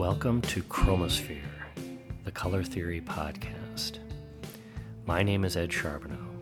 Welcome 0.00 0.40
to 0.40 0.62
Chromosphere, 0.62 1.42
the 2.24 2.30
Color 2.30 2.62
Theory 2.62 3.02
Podcast. 3.02 3.98
My 5.04 5.22
name 5.22 5.44
is 5.44 5.58
Ed 5.58 5.70
Charbonneau. 5.70 6.40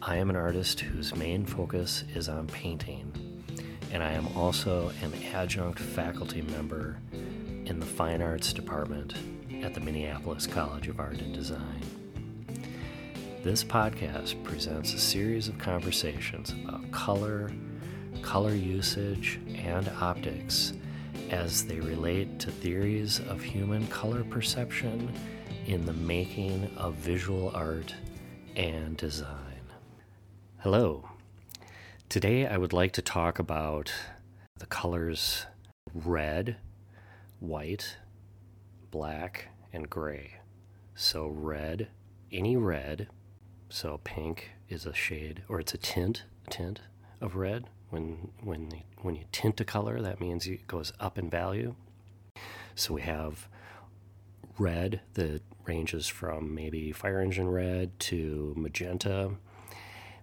I 0.00 0.16
am 0.16 0.30
an 0.30 0.36
artist 0.36 0.80
whose 0.80 1.14
main 1.14 1.44
focus 1.44 2.02
is 2.14 2.30
on 2.30 2.46
painting, 2.46 3.12
and 3.92 4.02
I 4.02 4.12
am 4.12 4.26
also 4.34 4.90
an 5.02 5.12
adjunct 5.34 5.80
faculty 5.80 6.40
member 6.40 6.98
in 7.66 7.78
the 7.78 7.84
Fine 7.84 8.22
Arts 8.22 8.54
Department 8.54 9.16
at 9.62 9.74
the 9.74 9.80
Minneapolis 9.80 10.46
College 10.46 10.88
of 10.88 10.98
Art 10.98 11.20
and 11.20 11.34
Design. 11.34 11.82
This 13.42 13.62
podcast 13.62 14.42
presents 14.44 14.94
a 14.94 14.98
series 14.98 15.46
of 15.46 15.58
conversations 15.58 16.54
about 16.64 16.90
color, 16.90 17.52
color 18.22 18.54
usage, 18.54 19.40
and 19.58 19.90
optics 20.00 20.72
as 21.32 21.64
they 21.64 21.80
relate 21.80 22.38
to 22.38 22.50
theories 22.50 23.18
of 23.20 23.42
human 23.42 23.86
color 23.86 24.22
perception 24.22 25.10
in 25.66 25.86
the 25.86 25.92
making 25.94 26.70
of 26.76 26.94
visual 26.94 27.50
art 27.54 27.94
and 28.54 28.98
design. 28.98 29.62
Hello. 30.58 31.08
Today 32.10 32.46
I 32.46 32.58
would 32.58 32.74
like 32.74 32.92
to 32.92 33.02
talk 33.02 33.38
about 33.38 33.90
the 34.58 34.66
colors 34.66 35.46
red, 35.94 36.56
white, 37.40 37.96
black, 38.90 39.48
and 39.72 39.88
gray. 39.88 40.34
So, 40.94 41.26
red, 41.26 41.88
any 42.30 42.58
red, 42.58 43.08
so 43.70 44.00
pink 44.04 44.50
is 44.68 44.84
a 44.84 44.92
shade 44.92 45.42
or 45.48 45.60
it's 45.60 45.72
a 45.72 45.78
tint, 45.78 46.24
tint 46.50 46.80
of 47.22 47.36
red. 47.36 47.68
When 47.92 48.30
when 48.42 48.70
when 49.02 49.16
you 49.16 49.24
tint 49.32 49.60
a 49.60 49.66
color, 49.66 50.00
that 50.00 50.18
means 50.18 50.46
it 50.46 50.66
goes 50.66 50.94
up 50.98 51.18
in 51.18 51.28
value. 51.28 51.74
So 52.74 52.94
we 52.94 53.02
have 53.02 53.48
red 54.58 55.02
that 55.12 55.42
ranges 55.66 56.08
from 56.08 56.54
maybe 56.54 56.90
fire 56.92 57.20
engine 57.20 57.50
red 57.50 58.00
to 58.00 58.54
magenta, 58.56 59.32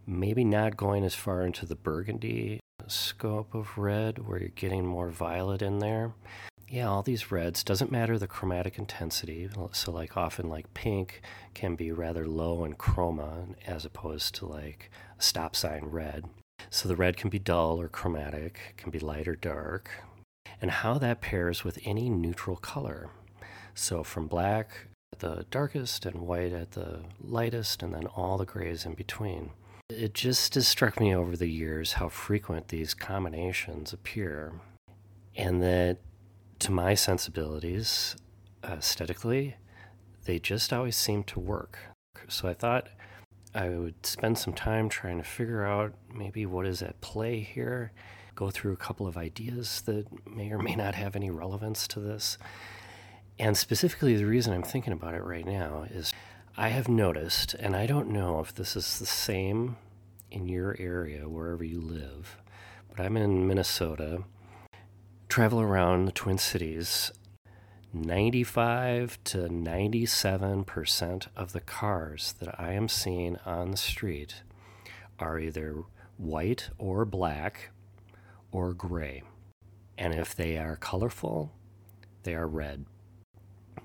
maybe 0.07 0.43
not 0.43 0.77
going 0.77 1.03
as 1.03 1.13
far 1.13 1.45
into 1.45 1.67
the 1.67 1.75
burgundy 1.75 2.59
scope 2.87 3.53
of 3.53 3.77
red 3.77 4.27
where 4.27 4.39
you're 4.39 4.49
getting 4.49 4.83
more 4.83 5.11
violet 5.11 5.61
in 5.61 5.77
there. 5.77 6.13
Yeah, 6.67 6.87
all 6.89 7.03
these 7.03 7.31
reds 7.31 7.63
doesn't 7.63 7.91
matter 7.91 8.17
the 8.17 8.27
chromatic 8.27 8.79
intensity. 8.79 9.47
So 9.73 9.91
like 9.91 10.17
often 10.17 10.49
like 10.49 10.73
pink 10.73 11.21
can 11.53 11.75
be 11.75 11.91
rather 11.91 12.27
low 12.27 12.63
in 12.63 12.73
chroma 12.73 13.53
as 13.67 13.85
opposed 13.85 14.33
to 14.35 14.47
like 14.47 14.89
a 15.19 15.21
stop 15.21 15.55
sign 15.55 15.85
red. 15.85 16.25
So 16.69 16.87
the 16.87 16.95
red 16.95 17.17
can 17.17 17.29
be 17.29 17.39
dull 17.39 17.79
or 17.81 17.87
chromatic, 17.87 18.75
can 18.77 18.91
be 18.91 18.99
light 18.99 19.27
or 19.27 19.35
dark, 19.35 19.89
and 20.61 20.71
how 20.71 20.97
that 20.97 21.21
pairs 21.21 21.63
with 21.63 21.79
any 21.83 22.09
neutral 22.09 22.55
color. 22.55 23.09
So 23.73 24.03
from 24.03 24.27
black 24.27 24.87
at 25.13 25.19
the 25.19 25.45
darkest 25.49 26.05
and 26.05 26.21
white 26.21 26.53
at 26.53 26.71
the 26.71 27.01
lightest, 27.21 27.81
and 27.81 27.93
then 27.93 28.07
all 28.07 28.37
the 28.37 28.45
grays 28.45 28.85
in 28.85 28.93
between. 28.93 29.51
It 29.89 30.13
just 30.13 30.53
has 30.53 30.67
struck 30.67 30.99
me 30.99 31.15
over 31.15 31.35
the 31.35 31.49
years 31.49 31.93
how 31.93 32.09
frequent 32.09 32.67
these 32.67 32.93
combinations 32.93 33.91
appear, 33.91 34.53
and 35.35 35.63
that 35.63 35.97
to 36.59 36.71
my 36.71 36.93
sensibilities, 36.93 38.15
aesthetically, 38.63 39.55
they 40.25 40.37
just 40.37 40.71
always 40.71 40.95
seem 40.95 41.23
to 41.23 41.39
work. 41.39 41.79
So 42.27 42.47
I 42.47 42.53
thought 42.53 42.89
I 43.53 43.69
would 43.69 44.05
spend 44.05 44.37
some 44.37 44.53
time 44.53 44.89
trying 44.89 45.17
to 45.17 45.23
figure 45.23 45.65
out 45.65 45.93
maybe 46.13 46.45
what 46.45 46.65
is 46.65 46.81
at 46.81 47.01
play 47.01 47.39
here, 47.39 47.91
go 48.35 48.51
through 48.51 48.73
a 48.73 48.77
couple 48.77 49.07
of 49.07 49.17
ideas 49.17 49.81
that 49.81 50.05
may 50.27 50.51
or 50.51 50.59
may 50.59 50.75
not 50.75 50.95
have 50.95 51.15
any 51.15 51.31
relevance 51.31 51.87
to 51.89 51.99
this. 51.99 52.37
And 53.39 53.57
specifically, 53.57 54.15
the 54.15 54.25
reason 54.25 54.53
I'm 54.53 54.63
thinking 54.63 54.93
about 54.93 55.15
it 55.15 55.23
right 55.23 55.45
now 55.45 55.87
is 55.89 56.13
I 56.57 56.69
have 56.69 56.87
noticed, 56.87 57.53
and 57.55 57.75
I 57.75 57.85
don't 57.85 58.09
know 58.09 58.39
if 58.39 58.53
this 58.53 58.75
is 58.75 58.99
the 58.99 59.05
same 59.05 59.77
in 60.29 60.47
your 60.47 60.75
area, 60.77 61.27
wherever 61.27 61.63
you 61.63 61.81
live, 61.81 62.37
but 62.89 63.03
I'm 63.03 63.17
in 63.17 63.47
Minnesota, 63.47 64.23
travel 65.27 65.61
around 65.61 66.05
the 66.05 66.11
Twin 66.11 66.37
Cities, 66.37 67.11
95 67.91 69.17
to 69.23 69.37
97% 69.37 71.27
of 71.35 71.53
the 71.53 71.59
cars 71.59 72.35
that 72.39 72.59
I 72.59 72.73
am 72.73 72.87
seeing 72.87 73.37
on 73.45 73.71
the 73.71 73.77
street 73.77 74.43
are 75.17 75.39
either 75.39 75.83
white 76.17 76.69
or 76.77 77.03
black 77.05 77.71
or 78.51 78.73
gray. 78.73 79.23
And 79.97 80.13
if 80.13 80.35
they 80.35 80.57
are 80.57 80.75
colorful, 80.75 81.51
they 82.23 82.35
are 82.35 82.47
red. 82.47 82.85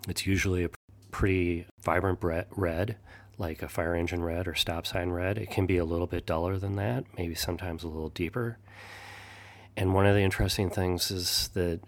It's 0.06 0.26
usually 0.26 0.65
a 0.65 0.71
pretty 1.10 1.66
vibrant 1.82 2.19
red, 2.22 2.97
like 3.38 3.62
a 3.62 3.69
fire 3.69 3.94
engine 3.94 4.22
red 4.22 4.47
or 4.47 4.54
stop 4.54 4.86
sign 4.86 5.10
red. 5.10 5.38
It 5.38 5.50
can 5.50 5.65
be 5.65 5.78
a 5.78 5.84
little 5.84 6.06
bit 6.06 6.26
duller 6.26 6.59
than 6.59 6.76
that, 6.76 7.04
maybe 7.16 7.34
sometimes 7.34 7.82
a 7.82 7.88
little 7.88 8.10
deeper. 8.10 8.59
And 9.76 9.94
one 9.94 10.06
of 10.06 10.15
the 10.15 10.21
interesting 10.21 10.71
things 10.71 11.10
is 11.10 11.48
that 11.54 11.81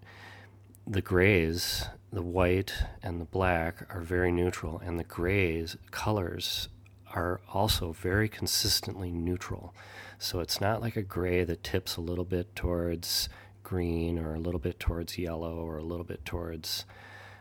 the 0.87 1.03
grays 1.03 1.87
the 2.13 2.23
white 2.23 2.73
and 3.03 3.21
the 3.21 3.25
black 3.25 3.93
are 3.95 4.01
very 4.01 4.31
neutral, 4.31 4.79
and 4.79 4.99
the 4.99 5.05
grays 5.05 5.77
colors 5.91 6.69
are 7.15 7.41
also 7.53 7.93
very 7.93 8.29
consistently 8.29 9.11
neutral. 9.11 9.75
So 10.19 10.41
it's 10.41 10.61
not 10.61 10.81
like 10.81 10.97
a 10.97 11.03
gray 11.03 11.45
that 11.45 11.65
tips 11.65 11.97
a 11.97 12.01
little 12.01 12.25
bit 12.25 12.55
towards 12.55 13.29
green 13.63 14.19
or 14.19 14.35
a 14.35 14.39
little 14.39 14.61
bit 14.61 14.79
towards 14.79 15.19
yellow 15.19 15.57
or 15.57 15.77
a 15.77 15.83
little 15.83 16.05
bit 16.05 16.25
towards 16.25 16.85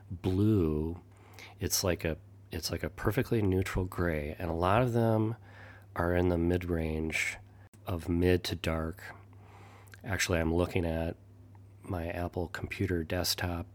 blue. 0.09 0.99
It's 1.59 1.83
like 1.83 2.03
a 2.03 2.17
it's 2.51 2.71
like 2.71 2.83
a 2.83 2.89
perfectly 2.89 3.41
neutral 3.41 3.85
gray, 3.85 4.35
and 4.39 4.49
a 4.49 4.53
lot 4.53 4.81
of 4.81 4.93
them 4.93 5.35
are 5.95 6.15
in 6.15 6.29
the 6.29 6.37
mid 6.37 6.65
range 6.65 7.37
of 7.85 8.09
mid 8.09 8.43
to 8.45 8.55
dark. 8.55 9.01
Actually, 10.03 10.39
I'm 10.39 10.53
looking 10.53 10.85
at 10.85 11.15
my 11.89 12.07
Apple 12.07 12.47
computer 12.47 13.03
desktop 13.03 13.67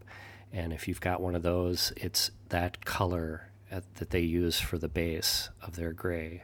and 0.53 0.73
if 0.73 0.87
you've 0.87 1.01
got 1.01 1.21
one 1.21 1.35
of 1.35 1.43
those, 1.43 1.93
it's 1.95 2.31
that 2.49 2.83
color 2.83 3.51
at, 3.69 3.95
that 3.95 4.09
they 4.09 4.19
use 4.19 4.59
for 4.59 4.77
the 4.77 4.89
base 4.89 5.49
of 5.61 5.75
their 5.75 5.93
gray 5.93 6.43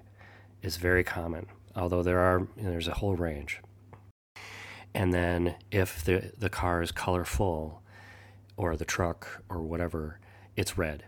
is 0.62 0.78
very 0.78 1.04
common, 1.04 1.48
although 1.76 2.04
there 2.04 2.20
are 2.20 2.48
there's 2.56 2.88
a 2.88 2.96
whole 2.96 3.16
range. 3.16 3.60
And 4.94 5.14
then 5.14 5.56
if 5.72 6.04
the 6.04 6.32
the 6.38 6.50
car 6.50 6.82
is 6.82 6.92
colorful, 6.92 7.82
or 8.56 8.76
the 8.76 8.86
truck 8.86 9.44
or 9.50 9.62
whatever, 9.62 10.20
it's 10.56 10.78
red. 10.78 11.04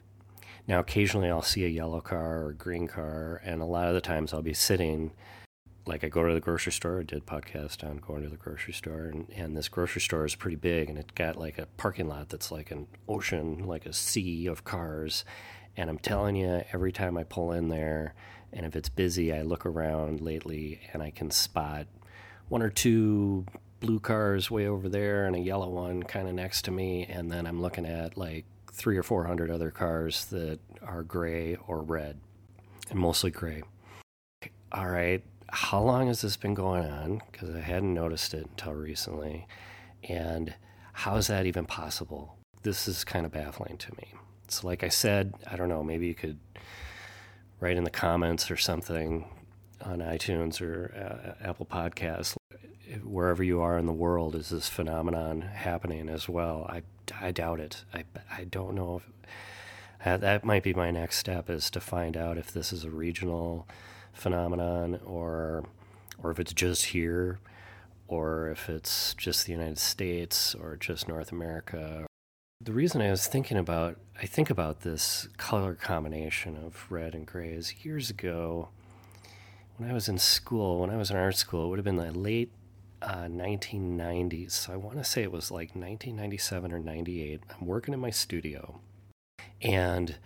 Now 0.67 0.79
occasionally 0.79 1.29
I'll 1.29 1.41
see 1.41 1.65
a 1.65 1.69
yellow 1.69 2.01
car 2.01 2.45
or 2.45 2.53
green 2.53 2.87
car, 2.87 3.41
and 3.43 3.61
a 3.61 3.65
lot 3.65 3.87
of 3.87 3.93
the 3.93 4.01
times 4.01 4.33
I'll 4.33 4.41
be 4.41 4.53
sitting 4.53 5.13
like 5.89 6.03
I 6.03 6.07
go 6.07 6.25
to 6.25 6.33
the 6.35 6.39
grocery 6.39 6.71
store. 6.71 6.99
I 6.99 7.03
did 7.03 7.25
podcast 7.25 7.83
on 7.83 7.97
going 7.97 8.21
to 8.21 8.29
the 8.29 8.37
grocery 8.37 8.73
store, 8.73 9.05
and, 9.05 9.27
and 9.35 9.57
this 9.57 9.67
grocery 9.67 10.01
store 10.01 10.23
is 10.23 10.35
pretty 10.35 10.55
big, 10.55 10.87
and 10.87 10.99
it 10.99 11.15
got 11.15 11.35
like 11.35 11.57
a 11.57 11.65
parking 11.77 12.07
lot 12.07 12.29
that's 12.29 12.51
like 12.51 12.69
an 12.69 12.85
ocean, 13.07 13.65
like 13.65 13.87
a 13.87 13.91
sea 13.91 14.45
of 14.45 14.63
cars. 14.63 15.25
And 15.75 15.89
I'm 15.89 15.97
telling 15.97 16.35
you, 16.35 16.63
every 16.71 16.91
time 16.91 17.17
I 17.17 17.23
pull 17.23 17.51
in 17.51 17.69
there, 17.69 18.13
and 18.53 18.67
if 18.67 18.75
it's 18.75 18.87
busy, 18.87 19.33
I 19.33 19.41
look 19.41 19.65
around 19.65 20.21
lately, 20.21 20.79
and 20.93 21.01
I 21.01 21.09
can 21.09 21.31
spot 21.31 21.87
one 22.49 22.61
or 22.61 22.69
two 22.69 23.47
blue 23.79 23.99
cars 23.99 24.51
way 24.51 24.67
over 24.67 24.89
there, 24.89 25.25
and 25.25 25.35
a 25.35 25.39
yellow 25.39 25.69
one 25.69 26.03
kind 26.03 26.27
of 26.27 26.35
next 26.35 26.65
to 26.65 26.71
me, 26.71 27.05
and 27.05 27.31
then 27.31 27.47
I'm 27.47 27.63
looking 27.63 27.87
at 27.87 28.15
like 28.15 28.45
three 28.71 28.97
or 28.97 29.03
four 29.03 29.25
hundred 29.25 29.49
other 29.49 29.71
cars 29.71 30.25
that 30.25 30.59
are 30.83 31.01
gray 31.01 31.57
or 31.67 31.81
red, 31.81 32.19
and 32.91 32.99
mostly 32.99 33.31
gray. 33.31 33.63
All 34.71 34.87
right, 34.87 35.23
how 35.51 35.81
long 35.81 36.07
has 36.07 36.21
this 36.21 36.37
been 36.37 36.53
going 36.53 36.85
on? 36.85 37.21
Because 37.31 37.53
I 37.53 37.59
hadn't 37.59 37.93
noticed 37.93 38.33
it 38.33 38.47
until 38.49 38.73
recently. 38.73 39.47
And 40.07 40.53
how 40.93 41.15
is 41.17 41.27
that 41.27 41.45
even 41.45 41.65
possible? 41.65 42.37
This 42.63 42.87
is 42.87 43.03
kind 43.03 43.25
of 43.25 43.31
baffling 43.31 43.77
to 43.77 43.91
me. 43.97 44.13
So, 44.47 44.67
like 44.67 44.83
I 44.83 44.89
said, 44.89 45.33
I 45.49 45.55
don't 45.55 45.69
know, 45.69 45.83
maybe 45.83 46.07
you 46.07 46.15
could 46.15 46.39
write 47.59 47.77
in 47.77 47.83
the 47.83 47.89
comments 47.89 48.49
or 48.49 48.57
something 48.57 49.25
on 49.81 49.99
iTunes 49.99 50.61
or 50.61 51.35
uh, 51.41 51.47
Apple 51.47 51.65
Podcasts, 51.65 52.35
wherever 53.03 53.43
you 53.43 53.61
are 53.61 53.77
in 53.77 53.85
the 53.85 53.93
world, 53.93 54.35
is 54.35 54.49
this 54.49 54.67
phenomenon 54.67 55.41
happening 55.41 56.09
as 56.09 56.27
well? 56.27 56.65
I, 56.69 56.81
I 57.21 57.31
doubt 57.31 57.59
it. 57.59 57.85
I, 57.93 58.03
I 58.31 58.43
don't 58.45 58.75
know 58.75 58.97
if 58.97 59.09
uh, 60.05 60.17
that 60.17 60.45
might 60.45 60.63
be 60.63 60.73
my 60.73 60.91
next 60.91 61.17
step 61.17 61.49
is 61.49 61.69
to 61.69 61.79
find 61.79 62.15
out 62.15 62.37
if 62.37 62.51
this 62.51 62.71
is 62.71 62.85
a 62.85 62.89
regional 62.89 63.67
phenomenon 64.19 64.99
or 65.05 65.63
or 66.21 66.31
if 66.31 66.39
it's 66.39 66.53
just 66.53 66.85
here 66.87 67.39
or 68.07 68.49
if 68.49 68.69
it's 68.69 69.13
just 69.13 69.45
the 69.45 69.51
United 69.51 69.77
States 69.77 70.55
or 70.55 70.75
just 70.75 71.07
North 71.07 71.31
America. 71.31 72.05
The 72.61 72.73
reason 72.73 73.01
I 73.01 73.11
was 73.11 73.27
thinking 73.27 73.57
about 73.57 73.97
I 74.21 74.25
think 74.25 74.49
about 74.49 74.81
this 74.81 75.29
color 75.37 75.75
combination 75.75 76.57
of 76.57 76.85
red 76.89 77.15
and 77.15 77.25
gray 77.25 77.49
is 77.49 77.85
years 77.85 78.09
ago 78.09 78.69
when 79.79 79.89
I 79.89 79.93
was 79.93 80.09
in 80.09 80.17
school, 80.17 80.81
when 80.81 80.89
I 80.89 80.97
was 80.97 81.09
in 81.09 81.15
art 81.15 81.37
school, 81.37 81.65
it 81.65 81.69
would 81.69 81.79
have 81.79 81.85
been 81.85 81.95
the 81.95 82.11
late 82.11 82.51
uh, 83.01 83.27
1990s. 83.29 84.51
So 84.51 84.73
I 84.73 84.75
want 84.75 84.97
to 84.97 85.05
say 85.05 85.23
it 85.23 85.31
was 85.31 85.51
like 85.51 85.69
1997 85.69 86.73
or 86.73 86.79
98. 86.79 87.41
I'm 87.49 87.65
working 87.65 87.93
in 87.93 87.99
my 88.01 88.09
studio, 88.09 88.81
and 89.61 90.17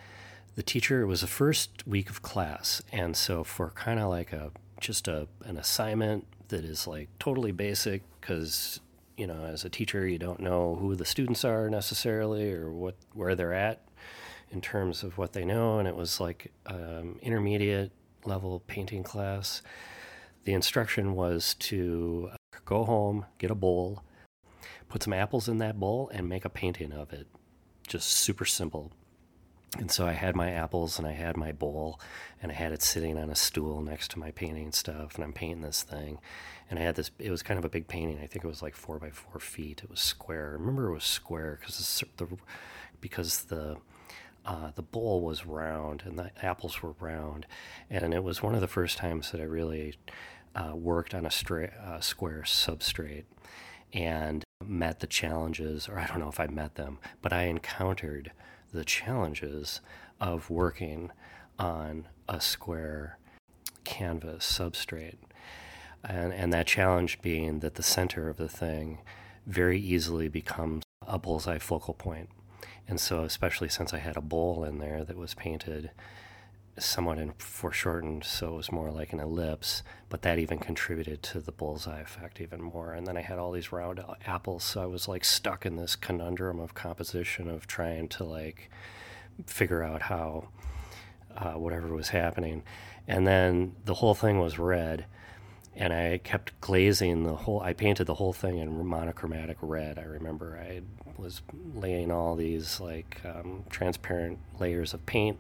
the 0.56 0.64
teacher 0.64 1.02
it 1.02 1.06
was 1.06 1.22
the 1.22 1.28
first 1.28 1.86
week 1.88 2.10
of 2.10 2.22
class, 2.22 2.82
and 2.92 3.16
so 3.16 3.44
for 3.44 3.70
kind 3.72 4.00
of 4.00 4.10
like 4.10 4.34
a 4.34 4.52
just 4.80 5.08
a 5.08 5.28
an 5.46 5.58
assignment 5.58 6.28
that 6.50 6.64
is 6.64 6.88
like 6.88 7.10
totally 7.20 7.52
basic 7.52 8.04
because 8.20 8.80
you 9.18 9.26
know 9.26 9.46
as 9.46 9.64
a 9.64 9.70
teacher 9.70 10.08
you 10.08 10.20
don't 10.20 10.40
know 10.40 10.76
who 10.76 10.96
the 10.96 11.06
students 11.06 11.44
are 11.46 11.70
necessarily 11.70 12.52
or 12.52 12.72
what 12.72 12.96
where 13.14 13.36
they're 13.36 13.54
at 13.54 13.82
in 14.52 14.62
terms 14.62 15.04
of 15.04 15.18
what 15.18 15.34
they 15.34 15.44
know, 15.44 15.80
and 15.80 15.88
it 15.88 15.96
was 15.96 16.20
like 16.20 16.52
um, 16.68 17.18
intermediate 17.22 17.92
level 18.24 18.62
painting 18.68 19.04
class. 19.04 19.62
The 20.44 20.54
instruction 20.54 21.16
was 21.16 21.56
to 21.56 22.32
go 22.66 22.84
home, 22.84 23.26
get 23.40 23.50
a 23.50 23.56
bowl, 23.56 24.04
put 24.90 25.02
some 25.04 25.14
apples 25.14 25.50
in 25.50 25.58
that 25.58 25.80
bowl, 25.80 26.10
and 26.14 26.30
make 26.30 26.46
a 26.46 26.50
painting 26.50 26.92
of 26.92 27.12
it. 27.12 27.28
Just 27.88 28.10
super 28.10 28.46
simple. 28.46 28.92
And 29.80 29.90
so 29.90 30.06
I 30.06 30.12
had 30.12 30.36
my 30.36 30.52
apples 30.52 31.00
and 31.00 31.08
I 31.08 31.14
had 31.14 31.36
my 31.36 31.52
bowl 31.52 32.00
and 32.42 32.52
I 32.52 32.56
had 32.56 32.72
it 32.72 32.84
sitting 32.84 33.18
on 33.18 33.30
a 33.30 33.36
stool 33.36 33.81
next 33.81 34.12
to 34.12 34.20
my 34.20 34.30
painting 34.31 34.72
stuff 34.72 35.16
and 35.16 35.24
I'm 35.24 35.34
painting 35.34 35.62
this 35.62 35.81
thing. 35.81 36.20
And 36.70 36.78
I 36.78 36.84
had 36.84 36.96
this, 36.96 37.10
it 37.18 37.31
was 37.31 37.42
kind 37.42 37.58
of 37.58 37.66
a 37.66 37.70
big 37.70 37.88
painting. 37.88 38.20
I 38.20 38.28
think 38.28 38.46
it 38.46 38.48
was 38.48 38.62
like 38.62 38.75
four 38.75 39.00
by 39.00 39.10
four 39.10 39.40
feet. 39.40 39.81
It 39.84 39.90
was 39.90 40.00
square. 40.00 40.50
I 40.50 40.60
remember 40.60 40.90
it 40.90 40.94
was 40.94 41.04
square 41.04 41.58
because 41.60 42.04
the, 42.18 42.28
because 43.02 43.46
the, 43.46 43.78
uh, 44.46 44.72
the 44.75 44.84
bowl 44.84 45.22
was 45.22 45.46
round 45.46 46.04
and 46.06 46.20
the 46.20 46.31
apples 46.44 46.84
were 46.84 46.94
round. 47.00 47.48
And 47.90 48.14
it 48.14 48.24
was 48.24 48.44
one 48.44 48.54
of 48.54 48.62
the 48.62 48.68
first 48.68 48.98
times 48.98 49.31
that 49.31 49.42
I 49.42 49.46
really 49.46 49.96
uh, 50.56 50.75
worked 50.75 51.16
on 51.16 51.25
a 51.25 51.31
stra- 51.31 51.74
uh, 51.84 52.00
square 52.00 52.44
substrate 52.46 53.25
and 53.92 54.44
met 54.64 55.00
the 55.00 55.08
challenges, 55.08 55.88
or 55.88 56.00
I 56.00 56.06
don't 56.08 56.20
know 56.20 56.30
if 56.30 56.40
I 56.40 56.48
met 56.48 56.75
them, 56.75 57.00
but 57.22 57.34
I 57.34 57.44
encountered 57.44 58.31
the 58.74 58.84
challenges 58.84 59.81
of 60.20 60.50
working 60.50 61.12
on 61.60 62.08
a 62.28 62.42
square 62.42 63.18
canvas 63.84 64.46
substrate. 64.46 65.18
And, 66.04 66.34
and 66.34 66.52
that 66.52 66.68
challenge 66.68 67.22
being 67.22 67.60
that 67.60 67.75
the 67.75 67.84
center 67.84 68.28
of 68.30 68.38
the 68.38 68.50
thing 68.50 69.00
very 69.46 69.80
easily 69.80 70.28
becomes 70.28 70.84
a 71.06 71.20
bullseye 71.20 71.60
focal 71.60 71.94
point. 71.94 72.30
And 72.88 73.00
so, 73.00 73.24
especially 73.24 73.70
since 73.70 73.94
I 73.94 74.00
had 74.00 74.18
a 74.18 74.22
bowl 74.22 74.64
in 74.64 74.80
there 74.80 75.04
that 75.06 75.18
was 75.18 75.34
painted 75.34 75.92
somewhat 76.78 77.20
in 77.20 77.34
foreshortened, 77.38 78.24
so 78.24 78.54
it 78.54 78.58
was 78.58 78.72
more 78.72 78.92
like 78.92 79.14
an 79.14 79.20
ellipse, 79.20 79.84
but 80.10 80.24
that 80.24 80.40
even 80.40 80.58
contributed 80.58 81.22
to 81.22 81.40
the 81.40 81.52
bullseye 81.52 82.02
effect 82.02 82.42
even 82.42 82.62
more. 82.62 82.94
And 82.94 83.06
then 83.06 83.16
I 83.18 83.22
had 83.22 83.38
all 83.38 83.52
these 83.52 83.72
round 83.72 84.02
apples, 84.25 84.64
so 84.64 84.81
I 84.81 84.86
was 84.88 85.08
like 85.08 85.24
stuck 85.24 85.66
in 85.66 85.75
this 85.75 85.96
conundrum 85.96 86.60
of 86.60 86.74
composition 86.74 87.50
of 87.50 87.68
trying 87.68 88.08
to 88.10 88.24
like 88.24 88.72
figure 89.46 89.84
out 89.84 90.04
how 90.04 90.50
uh, 91.36 91.54
whatever 91.54 91.94
was 91.94 92.10
happening. 92.10 92.64
And 93.08 93.28
then 93.28 93.75
the 93.86 93.96
whole 93.96 94.16
thing 94.16 94.40
was 94.40 94.58
red, 94.58 95.06
and 95.75 95.94
I 95.94 96.20
kept 96.24 96.60
glazing 96.62 97.24
the 97.24 97.36
whole. 97.36 97.62
I 97.62 97.74
painted 97.74 98.06
the 98.06 98.16
whole 98.16 98.34
thing 98.34 98.58
in 98.58 98.86
monochromatic 98.86 99.58
red. 99.62 100.00
I 100.00 100.04
remember 100.04 100.60
I 100.60 100.81
was 101.18 101.42
laying 101.75 102.12
all 102.12 102.36
these 102.36 102.80
like 102.80 103.22
um, 103.25 103.66
transparent 103.70 104.40
layers 104.60 104.94
of 104.94 105.06
paint 105.06 105.40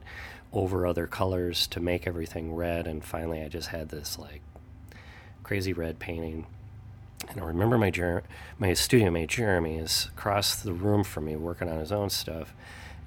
over 0.53 0.85
other 0.85 1.07
colors 1.07 1.67
to 1.67 1.79
make 1.79 2.07
everything 2.07 2.53
red, 2.53 2.87
and 2.87 3.03
finally 3.03 3.41
I 3.41 3.47
just 3.47 3.69
had 3.69 3.89
this 3.89 4.17
like 4.19 4.41
crazy 5.41 5.73
red 5.73 5.99
painting. 5.99 6.45
And 7.29 7.41
I 7.41 7.45
remember 7.45 7.77
my 7.77 7.89
Jer- 7.89 8.23
my 8.59 8.73
studio 8.73 9.09
mate 9.09 9.29
Jeremy 9.29 9.77
is 9.77 10.09
across 10.15 10.55
the 10.55 10.73
room 10.73 11.03
from 11.03 11.25
me 11.25 11.35
working 11.35 11.69
on 11.69 11.79
his 11.79 11.91
own 11.91 12.09
stuff, 12.09 12.53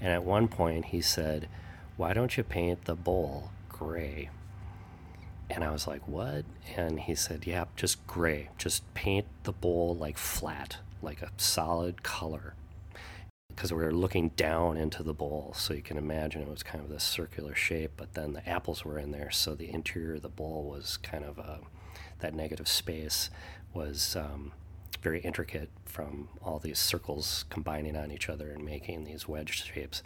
and 0.00 0.10
at 0.10 0.25
one 0.25 0.48
point 0.48 0.87
he 0.87 1.00
said, 1.00 1.48
"Why 1.96 2.12
don't 2.12 2.37
you 2.37 2.43
paint 2.43 2.84
the 2.84 2.94
bowl 2.94 3.50
gray?" 3.69 4.31
And 5.49 5.62
I 5.62 5.70
was 5.70 5.87
like, 5.87 6.06
"What?" 6.08 6.44
And 6.76 7.00
he 7.00 7.14
said, 7.14 7.46
"Yeah, 7.46 7.66
just 7.76 8.04
gray. 8.06 8.49
Just 8.58 8.82
paint 8.94 9.26
the 9.44 9.52
bowl 9.52 9.94
like 9.94 10.19
flat, 10.19 10.78
like 11.02 11.22
a 11.22 11.31
solid 11.37 12.02
color." 12.02 12.54
Because 13.56 13.73
we 13.73 13.82
were 13.82 13.93
looking 13.93 14.29
down 14.37 14.76
into 14.76 15.03
the 15.03 15.14
bowl. 15.14 15.55
So 15.56 15.73
you 15.73 15.81
can 15.81 15.97
imagine 15.97 16.43
it 16.43 16.49
was 16.49 16.62
kind 16.62 16.85
of 16.85 16.91
this 16.91 17.03
circular 17.03 17.55
shape, 17.55 17.93
but 17.97 18.12
then 18.12 18.35
the 18.35 18.47
apples 18.47 18.85
were 18.85 18.99
in 18.99 19.12
there. 19.12 19.31
So 19.31 19.55
the 19.55 19.73
interior 19.73 20.17
of 20.17 20.23
the 20.23 20.29
bowl 20.29 20.64
was 20.64 20.99
kind 20.99 21.25
of 21.25 21.38
a, 21.38 21.43
uh, 21.43 21.58
that 22.19 22.35
negative 22.35 22.69
space 22.69 23.31
was 23.73 24.14
um, 24.14 24.53
very 25.03 25.20
intricate 25.20 25.70
from 25.85 26.29
all 26.43 26.58
these 26.58 26.79
circles 26.79 27.47
combining 27.49 27.97
on 27.97 28.11
each 28.11 28.29
other 28.29 28.50
and 28.50 28.64
making 28.64 29.05
these 29.05 29.26
wedge 29.26 29.64
shapes. 29.64 30.02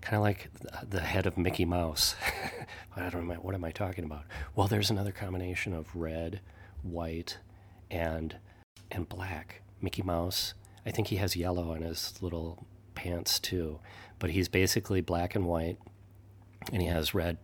Kind 0.00 0.16
of 0.16 0.22
like 0.22 0.50
the 0.88 1.00
head 1.00 1.26
of 1.26 1.36
Mickey 1.36 1.64
Mouse. 1.64 2.14
I 2.96 3.10
don't 3.10 3.26
know, 3.26 3.34
what 3.34 3.54
am 3.54 3.64
I 3.64 3.72
talking 3.72 4.04
about? 4.04 4.24
Well, 4.54 4.68
there's 4.68 4.90
another 4.90 5.12
combination 5.12 5.72
of 5.72 5.94
red, 5.94 6.40
white, 6.82 7.38
and 7.90 8.36
and 8.90 9.08
black. 9.08 9.62
Mickey 9.80 10.02
Mouse 10.02 10.54
I 10.86 10.90
think 10.90 11.08
he 11.08 11.16
has 11.16 11.36
yellow 11.36 11.72
on 11.72 11.82
his 11.82 12.14
little 12.20 12.66
pants 12.94 13.38
too, 13.38 13.80
but 14.18 14.30
he's 14.30 14.48
basically 14.48 15.00
black 15.00 15.34
and 15.34 15.46
white, 15.46 15.78
and 16.72 16.82
he 16.82 16.88
has 16.88 17.14
red 17.14 17.38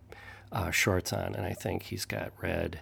uh, 0.53 0.71
shorts 0.71 1.13
on, 1.13 1.35
and 1.35 1.45
I 1.47 1.53
think 1.53 1.85
he's 1.85 2.05
got 2.05 2.33
red. 2.41 2.81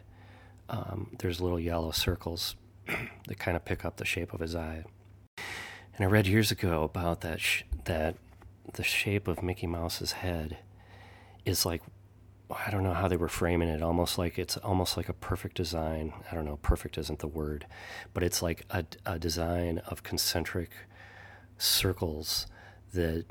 Um, 0.68 1.16
there's 1.18 1.40
little 1.40 1.60
yellow 1.60 1.90
circles 1.92 2.56
that 2.86 3.38
kind 3.38 3.56
of 3.56 3.64
pick 3.64 3.84
up 3.84 3.96
the 3.96 4.04
shape 4.04 4.32
of 4.32 4.40
his 4.40 4.54
eye. 4.54 4.84
And 5.36 6.04
I 6.04 6.06
read 6.06 6.26
years 6.26 6.50
ago 6.50 6.84
about 6.84 7.22
that 7.22 7.40
sh- 7.40 7.64
that 7.84 8.16
the 8.74 8.84
shape 8.84 9.26
of 9.26 9.42
Mickey 9.42 9.66
Mouse's 9.66 10.12
head 10.12 10.58
is 11.44 11.64
like 11.64 11.82
I 12.50 12.70
don't 12.70 12.82
know 12.82 12.94
how 12.94 13.08
they 13.08 13.16
were 13.16 13.28
framing 13.28 13.68
it. 13.68 13.82
Almost 13.82 14.16
like 14.16 14.38
it's 14.38 14.56
almost 14.56 14.96
like 14.96 15.08
a 15.08 15.12
perfect 15.12 15.56
design. 15.56 16.14
I 16.30 16.34
don't 16.34 16.46
know. 16.46 16.56
Perfect 16.56 16.96
isn't 16.96 17.18
the 17.18 17.28
word, 17.28 17.66
but 18.14 18.22
it's 18.22 18.40
like 18.40 18.64
a, 18.70 18.84
a 19.04 19.18
design 19.18 19.78
of 19.86 20.02
concentric 20.02 20.70
circles 21.58 22.46
that 22.94 23.26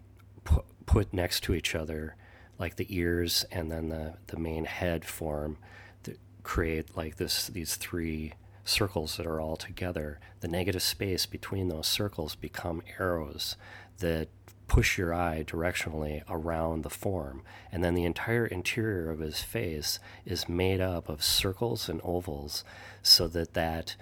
put, 0.85 1.13
next 1.13 1.41
to 1.41 1.53
each 1.53 1.75
other, 1.75 2.15
like 2.59 2.75
the 2.75 2.87
ears 2.89 3.45
and 3.51 3.71
then 3.71 3.89
the 3.89 4.15
the 4.27 4.37
main 4.37 4.65
head 4.65 5.03
form, 5.03 5.57
that 6.03 6.19
create 6.43 6.95
like 6.95 7.17
this 7.17 7.47
these 7.47 7.75
three 7.75 8.33
circles 8.63 9.17
that 9.17 9.25
are 9.25 9.41
all 9.41 9.57
together. 9.57 10.19
The 10.41 10.47
negative 10.47 10.83
space 10.83 11.25
between 11.25 11.69
those 11.69 11.87
circles 11.87 12.35
become 12.35 12.83
arrows 12.99 13.55
that 13.99 14.29
push 14.67 14.97
your 14.97 15.13
eye 15.13 15.43
directionally 15.45 16.23
around 16.29 16.83
the 16.83 16.89
form. 16.89 17.41
And 17.71 17.83
then 17.83 17.93
the 17.93 18.05
entire 18.05 18.45
interior 18.45 19.09
of 19.09 19.19
his 19.19 19.41
face 19.41 19.99
is 20.25 20.49
made 20.49 20.81
up 20.81 21.09
of 21.09 21.23
circles 21.23 21.89
and 21.89 22.01
ovals 22.03 22.63
so 23.01 23.27
that 23.29 23.53
that 23.53 23.95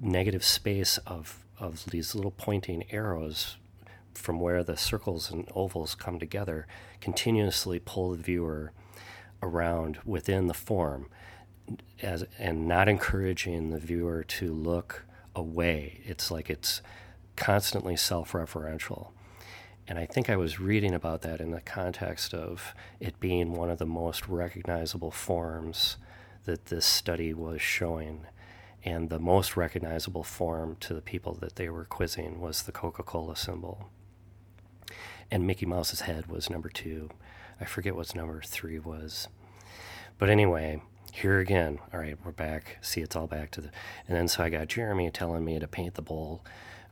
negative 0.00 0.44
space 0.44 0.98
of, 0.98 1.44
of 1.58 1.86
these 1.86 2.14
little 2.14 2.30
pointing 2.30 2.84
arrows 2.90 3.56
from 4.14 4.40
where 4.40 4.62
the 4.62 4.76
circles 4.76 5.30
and 5.30 5.48
ovals 5.54 5.94
come 5.94 6.18
together 6.18 6.66
continuously 7.00 7.80
pull 7.80 8.12
the 8.12 8.22
viewer 8.22 8.72
around 9.42 9.98
within 10.04 10.46
the 10.46 10.54
form 10.54 11.06
as, 12.02 12.24
and 12.38 12.66
not 12.66 12.88
encouraging 12.88 13.70
the 13.70 13.78
viewer 13.78 14.22
to 14.24 14.52
look 14.52 15.04
away. 15.34 16.00
It's 16.04 16.30
like 16.30 16.48
it's 16.48 16.80
constantly 17.36 17.96
self 17.96 18.32
referential. 18.32 19.08
And 19.86 19.98
I 19.98 20.06
think 20.06 20.30
I 20.30 20.36
was 20.36 20.58
reading 20.58 20.94
about 20.94 21.22
that 21.22 21.40
in 21.40 21.50
the 21.50 21.60
context 21.60 22.32
of 22.32 22.74
it 23.00 23.20
being 23.20 23.52
one 23.52 23.70
of 23.70 23.78
the 23.78 23.86
most 23.86 24.28
recognizable 24.28 25.10
forms 25.10 25.98
that 26.44 26.66
this 26.66 26.86
study 26.86 27.34
was 27.34 27.60
showing. 27.60 28.26
And 28.82 29.10
the 29.10 29.18
most 29.18 29.56
recognizable 29.56 30.24
form 30.24 30.76
to 30.80 30.94
the 30.94 31.02
people 31.02 31.34
that 31.34 31.56
they 31.56 31.68
were 31.68 31.84
quizzing 31.84 32.40
was 32.40 32.62
the 32.62 32.72
Coca 32.72 33.02
Cola 33.02 33.36
symbol. 33.36 33.90
And 35.30 35.46
Mickey 35.46 35.66
Mouse's 35.66 36.02
head 36.02 36.26
was 36.26 36.50
number 36.50 36.68
two. 36.68 37.10
I 37.60 37.64
forget 37.64 37.96
what 37.96 38.14
number 38.14 38.42
three 38.42 38.78
was. 38.78 39.28
But 40.18 40.30
anyway, 40.30 40.82
here 41.12 41.38
again, 41.38 41.78
all 41.92 42.00
right, 42.00 42.18
we're 42.24 42.32
back. 42.32 42.78
See, 42.80 43.00
it's 43.00 43.16
all 43.16 43.26
back 43.26 43.50
to 43.52 43.60
the. 43.60 43.70
And 44.06 44.16
then 44.16 44.28
so 44.28 44.42
I 44.42 44.48
got 44.48 44.68
Jeremy 44.68 45.10
telling 45.10 45.44
me 45.44 45.58
to 45.58 45.68
paint 45.68 45.94
the 45.94 46.02
bowl 46.02 46.42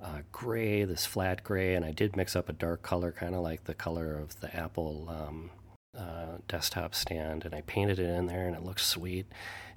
uh, 0.02 0.22
gray, 0.32 0.84
this 0.84 1.06
flat 1.06 1.44
gray, 1.44 1.74
and 1.74 1.84
I 1.84 1.92
did 1.92 2.16
mix 2.16 2.34
up 2.34 2.48
a 2.48 2.52
dark 2.52 2.82
color, 2.82 3.12
kind 3.12 3.34
of 3.34 3.42
like 3.42 3.64
the 3.64 3.74
color 3.74 4.18
of 4.18 4.40
the 4.40 4.54
Apple 4.54 5.08
um, 5.08 5.50
uh, 5.96 6.38
desktop 6.48 6.94
stand, 6.94 7.44
and 7.44 7.54
I 7.54 7.60
painted 7.62 7.98
it 7.98 8.08
in 8.08 8.26
there, 8.26 8.46
and 8.46 8.56
it 8.56 8.64
looked 8.64 8.80
sweet. 8.80 9.26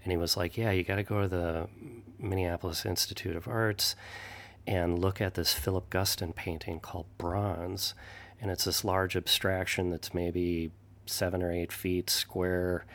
And 0.03 0.11
he 0.11 0.17
was 0.17 0.35
like, 0.35 0.57
"Yeah, 0.57 0.71
you 0.71 0.83
got 0.83 0.95
to 0.95 1.03
go 1.03 1.21
to 1.21 1.27
the 1.27 1.67
Minneapolis 2.19 2.85
Institute 2.85 3.35
of 3.35 3.47
Arts 3.47 3.95
and 4.67 4.99
look 4.99 5.21
at 5.21 5.35
this 5.35 5.53
Philip 5.53 5.89
Guston 5.89 6.33
painting 6.35 6.79
called 6.79 7.05
Bronze, 7.17 7.93
and 8.41 8.49
it's 8.49 8.65
this 8.65 8.83
large 8.83 9.15
abstraction 9.15 9.91
that's 9.91 10.13
maybe 10.13 10.71
seven 11.05 11.43
or 11.43 11.51
eight 11.51 11.71
feet 11.71 12.09
square." 12.09 12.85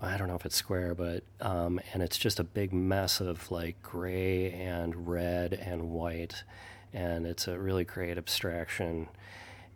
I 0.00 0.16
don't 0.16 0.28
know 0.28 0.34
if 0.34 0.44
it's 0.44 0.56
square, 0.56 0.94
but 0.94 1.24
um, 1.40 1.80
and 1.92 2.02
it's 2.02 2.18
just 2.18 2.40
a 2.40 2.44
big 2.44 2.72
mess 2.72 3.20
of 3.20 3.50
like 3.50 3.82
gray 3.82 4.52
and 4.52 5.08
red 5.08 5.54
and 5.54 5.90
white, 5.90 6.44
and 6.92 7.26
it's 7.26 7.48
a 7.48 7.58
really 7.58 7.84
great 7.84 8.18
abstraction. 8.18 9.08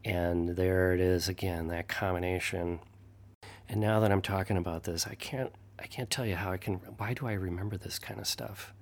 And 0.04 0.50
there 0.50 0.92
it 0.92 1.00
is 1.00 1.28
again, 1.28 1.68
that 1.68 1.88
combination. 1.88 2.80
And 3.68 3.80
now 3.80 4.00
that 4.00 4.12
I'm 4.12 4.22
talking 4.22 4.56
about 4.56 4.84
this, 4.84 5.06
I 5.06 5.14
can't 5.14 5.52
I 5.78 5.86
can't 5.86 6.10
tell 6.10 6.26
you 6.26 6.36
how 6.36 6.52
I 6.52 6.56
can. 6.56 6.74
Why 6.96 7.14
do 7.14 7.26
I 7.26 7.32
remember 7.34 7.76
this 7.76 7.98
kind 7.98 8.18
of 8.20 8.26
stuff? 8.26 8.72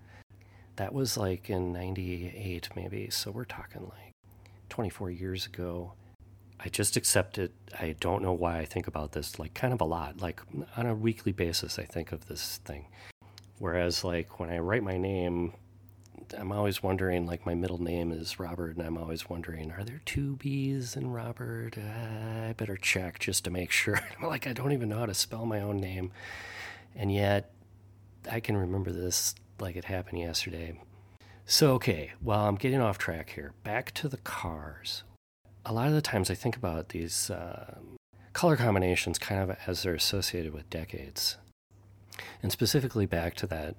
That 0.76 0.92
was 0.92 1.16
like 1.16 1.50
in 1.50 1.72
'98, 1.72 2.70
maybe. 2.74 3.10
So 3.10 3.30
we're 3.30 3.44
talking 3.44 3.82
like 3.84 4.14
24 4.68 5.10
years 5.10 5.46
ago. 5.46 5.92
I 6.58 6.68
just 6.68 6.96
accept 6.96 7.38
it. 7.38 7.52
I 7.78 7.96
don't 8.00 8.22
know 8.22 8.32
why 8.32 8.58
I 8.58 8.64
think 8.64 8.86
about 8.86 9.12
this 9.12 9.38
like 9.38 9.54
kind 9.54 9.72
of 9.72 9.80
a 9.80 9.84
lot. 9.84 10.20
Like 10.20 10.40
on 10.76 10.86
a 10.86 10.94
weekly 10.94 11.32
basis, 11.32 11.78
I 11.78 11.84
think 11.84 12.12
of 12.12 12.28
this 12.28 12.58
thing. 12.64 12.86
Whereas, 13.58 14.04
like 14.04 14.38
when 14.38 14.50
I 14.50 14.58
write 14.58 14.82
my 14.82 14.96
name, 14.96 15.52
I'm 16.36 16.52
always 16.52 16.82
wondering. 16.82 17.26
Like 17.26 17.46
my 17.46 17.54
middle 17.54 17.80
name 17.80 18.12
is 18.12 18.40
Robert, 18.40 18.76
and 18.76 18.86
I'm 18.86 18.98
always 18.98 19.28
wondering, 19.28 19.72
are 19.72 19.84
there 19.84 20.02
two 20.04 20.36
B's 20.36 20.96
in 20.96 21.10
Robert? 21.10 21.76
Uh, 21.78 22.48
I 22.48 22.54
better 22.56 22.76
check 22.76 23.18
just 23.18 23.44
to 23.44 23.50
make 23.50 23.70
sure. 23.72 24.00
like 24.22 24.46
I 24.46 24.52
don't 24.52 24.72
even 24.72 24.88
know 24.88 24.98
how 24.98 25.06
to 25.06 25.14
spell 25.14 25.46
my 25.46 25.60
own 25.60 25.76
name, 25.76 26.10
and 26.94 27.12
yet 27.12 27.52
I 28.30 28.40
can 28.40 28.56
remember 28.56 28.90
this 28.90 29.34
like 29.60 29.76
it 29.76 29.84
happened 29.84 30.20
yesterday. 30.20 30.80
So 31.44 31.74
okay, 31.74 32.12
well 32.22 32.46
I'm 32.46 32.56
getting 32.56 32.80
off 32.80 32.98
track 32.98 33.30
here. 33.30 33.52
Back 33.62 33.92
to 33.94 34.08
the 34.08 34.16
cars 34.18 35.04
a 35.68 35.72
lot 35.72 35.88
of 35.88 35.94
the 35.94 36.00
times 36.00 36.30
I 36.30 36.34
think 36.34 36.56
about 36.56 36.90
these 36.90 37.28
uh, 37.28 37.74
color 38.32 38.56
combinations 38.56 39.18
kind 39.18 39.40
of 39.42 39.56
as 39.66 39.82
they're 39.82 39.94
associated 39.94 40.54
with 40.54 40.70
decades. 40.70 41.38
And 42.40 42.52
specifically 42.52 43.04
back 43.04 43.34
to 43.34 43.46
that 43.48 43.74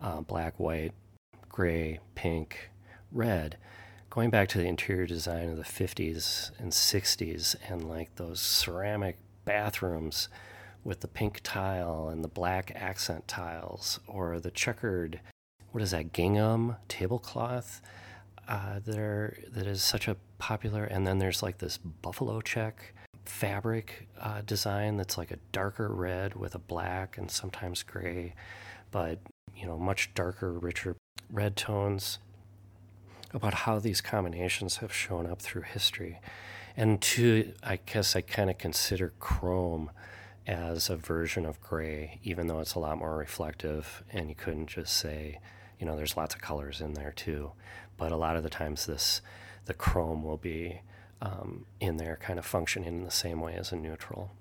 uh, 0.00 0.20
black, 0.20 0.60
white, 0.60 0.92
gray, 1.48 2.00
pink, 2.14 2.70
red, 3.10 3.56
going 4.10 4.28
back 4.28 4.48
to 4.48 4.58
the 4.58 4.66
interior 4.66 5.06
design 5.06 5.48
of 5.48 5.56
the 5.56 5.62
50s 5.62 6.50
and 6.58 6.70
60s 6.70 7.56
and 7.66 7.88
like 7.88 8.14
those 8.16 8.40
ceramic 8.40 9.16
bathrooms 9.46 10.28
with 10.84 11.00
the 11.00 11.08
pink 11.08 11.40
tile 11.42 12.08
and 12.08 12.22
the 12.22 12.28
black 12.28 12.72
accent 12.74 13.26
tiles 13.26 14.00
or 14.06 14.38
the 14.38 14.50
checkered, 14.50 15.20
what 15.70 15.82
is 15.82 15.92
that, 15.92 16.12
gingham 16.12 16.76
tablecloth 16.88 17.80
uh, 18.52 18.80
that 18.84 19.34
that 19.52 19.66
is 19.66 19.82
such 19.82 20.06
a 20.08 20.16
popular. 20.38 20.84
And 20.84 21.06
then 21.06 21.18
there's 21.18 21.42
like 21.42 21.58
this 21.58 21.78
buffalo 21.78 22.42
check 22.42 22.94
fabric 23.24 24.08
uh, 24.20 24.42
design 24.42 24.96
that's 24.96 25.16
like 25.16 25.30
a 25.30 25.38
darker 25.52 25.88
red 25.88 26.34
with 26.34 26.54
a 26.54 26.58
black 26.58 27.16
and 27.16 27.30
sometimes 27.30 27.82
gray, 27.82 28.34
but 28.90 29.20
you 29.56 29.66
know 29.66 29.78
much 29.78 30.12
darker, 30.14 30.52
richer 30.52 30.96
red 31.30 31.56
tones. 31.56 32.18
About 33.34 33.54
how 33.54 33.78
these 33.78 34.02
combinations 34.02 34.76
have 34.78 34.92
shown 34.92 35.26
up 35.26 35.40
through 35.40 35.62
history, 35.62 36.20
and 36.76 37.00
to 37.00 37.54
I 37.62 37.76
guess 37.76 38.14
I 38.14 38.20
kind 38.20 38.50
of 38.50 38.58
consider 38.58 39.14
chrome 39.18 39.90
as 40.46 40.90
a 40.90 40.96
version 40.96 41.46
of 41.46 41.58
gray, 41.62 42.18
even 42.22 42.48
though 42.48 42.60
it's 42.60 42.74
a 42.74 42.78
lot 42.78 42.98
more 42.98 43.16
reflective, 43.16 44.04
and 44.12 44.28
you 44.28 44.34
couldn't 44.34 44.66
just 44.66 44.94
say, 44.94 45.38
you 45.82 45.86
know, 45.86 45.96
there's 45.96 46.16
lots 46.16 46.34
of 46.34 46.40
colors 46.40 46.80
in 46.80 46.94
there 46.94 47.12
too 47.12 47.50
but 48.02 48.10
a 48.10 48.16
lot 48.16 48.36
of 48.36 48.42
the 48.42 48.50
times 48.50 48.86
this 48.86 49.20
the 49.66 49.74
chrome 49.74 50.24
will 50.24 50.36
be 50.36 50.80
um, 51.20 51.66
in 51.78 51.98
there 51.98 52.18
kind 52.20 52.36
of 52.36 52.44
functioning 52.44 52.88
in 52.88 53.04
the 53.04 53.12
same 53.12 53.40
way 53.40 53.54
as 53.54 53.70
a 53.70 53.76
neutral. 53.76 54.32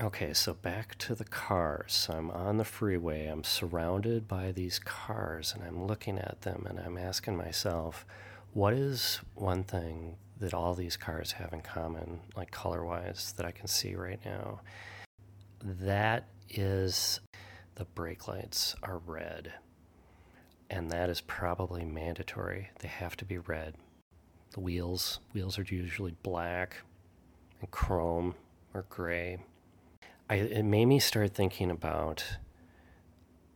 Okay, 0.00 0.32
so 0.32 0.54
back 0.54 0.96
to 0.96 1.14
the 1.14 1.26
cars. 1.26 2.08
I'm 2.10 2.30
on 2.30 2.56
the 2.56 2.64
freeway. 2.64 3.26
I'm 3.26 3.44
surrounded 3.44 4.26
by 4.26 4.50
these 4.50 4.78
cars 4.78 5.54
and 5.54 5.62
I'm 5.62 5.86
looking 5.86 6.18
at 6.18 6.40
them 6.40 6.66
and 6.66 6.80
I'm 6.80 6.96
asking 6.96 7.36
myself, 7.36 8.06
what 8.54 8.72
is 8.72 9.20
one 9.34 9.64
thing 9.64 10.16
that 10.40 10.54
all 10.54 10.74
these 10.74 10.96
cars 10.96 11.32
have 11.32 11.52
in 11.52 11.60
common, 11.60 12.20
like 12.34 12.50
color 12.50 12.82
wise, 12.82 13.34
that 13.36 13.44
I 13.44 13.50
can 13.50 13.66
see 13.66 13.94
right 13.94 14.20
now? 14.24 14.62
That 15.62 16.28
is 16.48 17.20
the 17.74 17.84
brake 17.84 18.26
lights 18.26 18.74
are 18.82 18.98
red 18.98 19.52
and 20.74 20.90
that 20.90 21.08
is 21.08 21.20
probably 21.20 21.84
mandatory. 21.84 22.70
They 22.80 22.88
have 22.88 23.16
to 23.18 23.24
be 23.24 23.38
red. 23.38 23.76
The 24.54 24.60
wheels, 24.60 25.20
wheels 25.32 25.56
are 25.56 25.62
usually 25.62 26.16
black 26.24 26.78
and 27.60 27.70
chrome 27.70 28.34
or 28.74 28.84
gray. 28.88 29.38
I, 30.28 30.34
it 30.34 30.64
made 30.64 30.86
me 30.86 30.98
start 30.98 31.32
thinking 31.32 31.70
about 31.70 32.24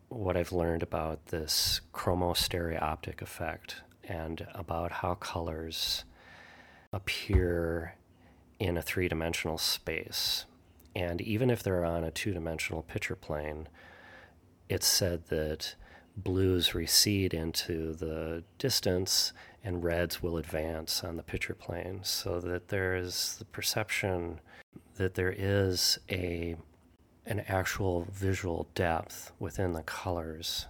what 0.09 0.37
I've 0.37 0.53
learned 0.53 0.85
about 0.85 1.27
this 1.27 1.81
chromostereoptic 1.93 3.21
effect 3.21 3.83
and 4.05 4.47
about 4.55 4.93
how 4.93 5.15
colors 5.15 6.05
appear 6.93 7.97
in 8.61 8.77
a 8.77 8.83
three 8.83 9.09
dimensional 9.09 9.59
space. 9.59 10.45
And 10.95 11.21
even 11.21 11.51
if 11.51 11.65
they're 11.65 11.85
on 11.85 12.05
a 12.05 12.13
two 12.13 12.33
dimensional 12.33 12.83
picture 12.83 13.17
plane, 13.17 13.67
it's 14.69 14.87
said 14.87 15.27
that 15.31 15.75
blues 16.23 16.75
recede 16.75 17.33
into 17.33 17.95
the 17.95 18.45
distance 18.59 19.33
and 19.65 19.83
reds 19.83 20.23
will 20.23 20.37
advance 20.37 21.03
on 21.03 21.17
the 21.17 21.23
picture 21.23 21.55
plane. 21.55 22.01
So 22.03 22.41
that 22.41 22.69
there 22.69 22.95
is 22.95 23.37
the 23.39 23.45
perception 23.45 24.41
that 24.97 25.15
there 25.15 25.35
is 25.37 25.99
a 26.11 26.57
an 27.27 27.41
actual 27.41 28.07
visual 28.11 28.67
depth 28.75 29.33
within 29.39 29.75
the 29.75 29.83
colors 29.83 30.67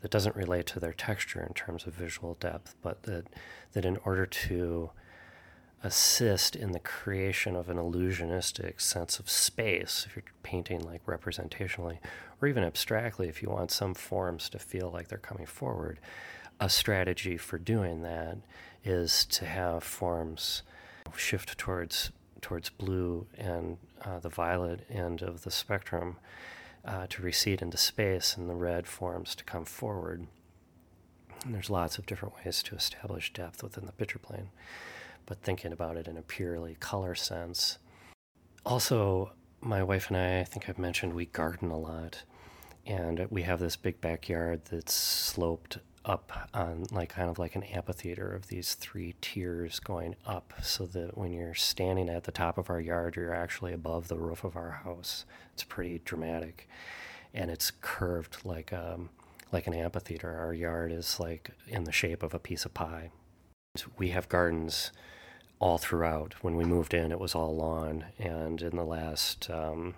that 0.00 0.10
doesn't 0.10 0.34
relate 0.34 0.66
to 0.66 0.80
their 0.80 0.92
texture 0.92 1.40
in 1.40 1.54
terms 1.54 1.86
of 1.86 1.94
visual 1.94 2.36
depth 2.40 2.74
but 2.82 3.04
that 3.04 3.26
that 3.72 3.84
in 3.84 3.96
order 4.04 4.26
to 4.26 4.90
assist 5.84 6.56
in 6.56 6.72
the 6.72 6.80
creation 6.80 7.54
of 7.54 7.68
an 7.68 7.76
illusionistic 7.76 8.80
sense 8.80 9.18
of 9.18 9.28
space 9.28 10.04
if 10.08 10.16
you're 10.16 10.24
painting 10.42 10.80
like 10.80 11.04
representationally 11.04 11.98
or 12.40 12.48
even 12.48 12.64
abstractly 12.64 13.28
if 13.28 13.42
you 13.42 13.50
want 13.50 13.70
some 13.70 13.94
forms 13.94 14.48
to 14.48 14.58
feel 14.58 14.90
like 14.90 15.08
they're 15.08 15.18
coming 15.18 15.46
forward 15.46 16.00
a 16.58 16.68
strategy 16.68 17.36
for 17.36 17.58
doing 17.58 18.02
that 18.02 18.38
is 18.82 19.26
to 19.26 19.44
have 19.44 19.84
forms 19.84 20.62
shift 21.16 21.58
towards 21.58 22.10
towards 22.40 22.70
blue 22.70 23.26
and 23.38 23.78
uh, 24.02 24.18
the 24.18 24.28
violet 24.28 24.86
end 24.90 25.22
of 25.22 25.44
the 25.44 25.50
spectrum 25.50 26.16
uh, 26.84 27.06
to 27.08 27.22
recede 27.22 27.62
into 27.62 27.76
space 27.76 28.36
and 28.36 28.48
the 28.48 28.54
red 28.54 28.86
forms 28.86 29.34
to 29.34 29.44
come 29.44 29.64
forward. 29.64 30.26
And 31.44 31.54
there's 31.54 31.70
lots 31.70 31.96
of 31.96 32.04
different 32.04 32.34
ways 32.36 32.62
to 32.64 32.74
establish 32.74 33.32
depth 33.32 33.62
within 33.62 33.86
the 33.86 33.92
picture 33.92 34.18
plane 34.18 34.50
but 35.26 35.42
thinking 35.42 35.72
about 35.72 35.96
it 35.96 36.08
in 36.08 36.16
a 36.16 36.22
purely 36.22 36.76
color 36.80 37.14
sense. 37.14 37.78
Also, 38.64 39.32
my 39.60 39.82
wife 39.82 40.08
and 40.08 40.16
I, 40.16 40.40
I 40.40 40.44
think 40.44 40.68
I've 40.68 40.78
mentioned, 40.78 41.14
we 41.14 41.26
garden 41.26 41.70
a 41.70 41.78
lot. 41.78 42.22
And 42.86 43.26
we 43.30 43.42
have 43.42 43.60
this 43.60 43.76
big 43.76 44.00
backyard 44.00 44.62
that's 44.70 44.92
sloped 44.92 45.78
up 46.04 46.50
on 46.52 46.84
like 46.90 47.08
kind 47.08 47.30
of 47.30 47.38
like 47.38 47.56
an 47.56 47.62
amphitheater 47.62 48.34
of 48.34 48.48
these 48.48 48.74
three 48.74 49.14
tiers 49.20 49.80
going 49.80 50.14
up 50.26 50.52
so 50.62 50.84
that 50.84 51.16
when 51.16 51.32
you're 51.32 51.54
standing 51.54 52.10
at 52.10 52.24
the 52.24 52.32
top 52.32 52.58
of 52.58 52.68
our 52.68 52.80
yard 52.80 53.16
you're 53.16 53.34
actually 53.34 53.72
above 53.72 54.08
the 54.08 54.18
roof 54.18 54.44
of 54.44 54.54
our 54.54 54.70
house 54.84 55.24
it's 55.54 55.64
pretty 55.64 56.00
dramatic 56.04 56.68
and 57.32 57.50
it's 57.50 57.72
curved 57.80 58.36
like 58.44 58.70
um 58.72 59.08
like 59.50 59.66
an 59.66 59.72
amphitheater 59.72 60.36
our 60.36 60.52
yard 60.52 60.92
is 60.92 61.18
like 61.18 61.50
in 61.68 61.84
the 61.84 61.92
shape 61.92 62.22
of 62.22 62.34
a 62.34 62.38
piece 62.38 62.66
of 62.66 62.74
pie 62.74 63.10
we 63.98 64.10
have 64.10 64.28
gardens 64.28 64.92
all 65.58 65.78
throughout. 65.78 66.34
When 66.42 66.56
we 66.56 66.64
moved 66.64 66.94
in, 66.94 67.10
it 67.10 67.18
was 67.18 67.34
all 67.34 67.54
lawn, 67.54 68.04
and 68.18 68.62
in 68.62 68.76
the 68.76 68.84
last, 68.84 69.50
um, 69.50 69.94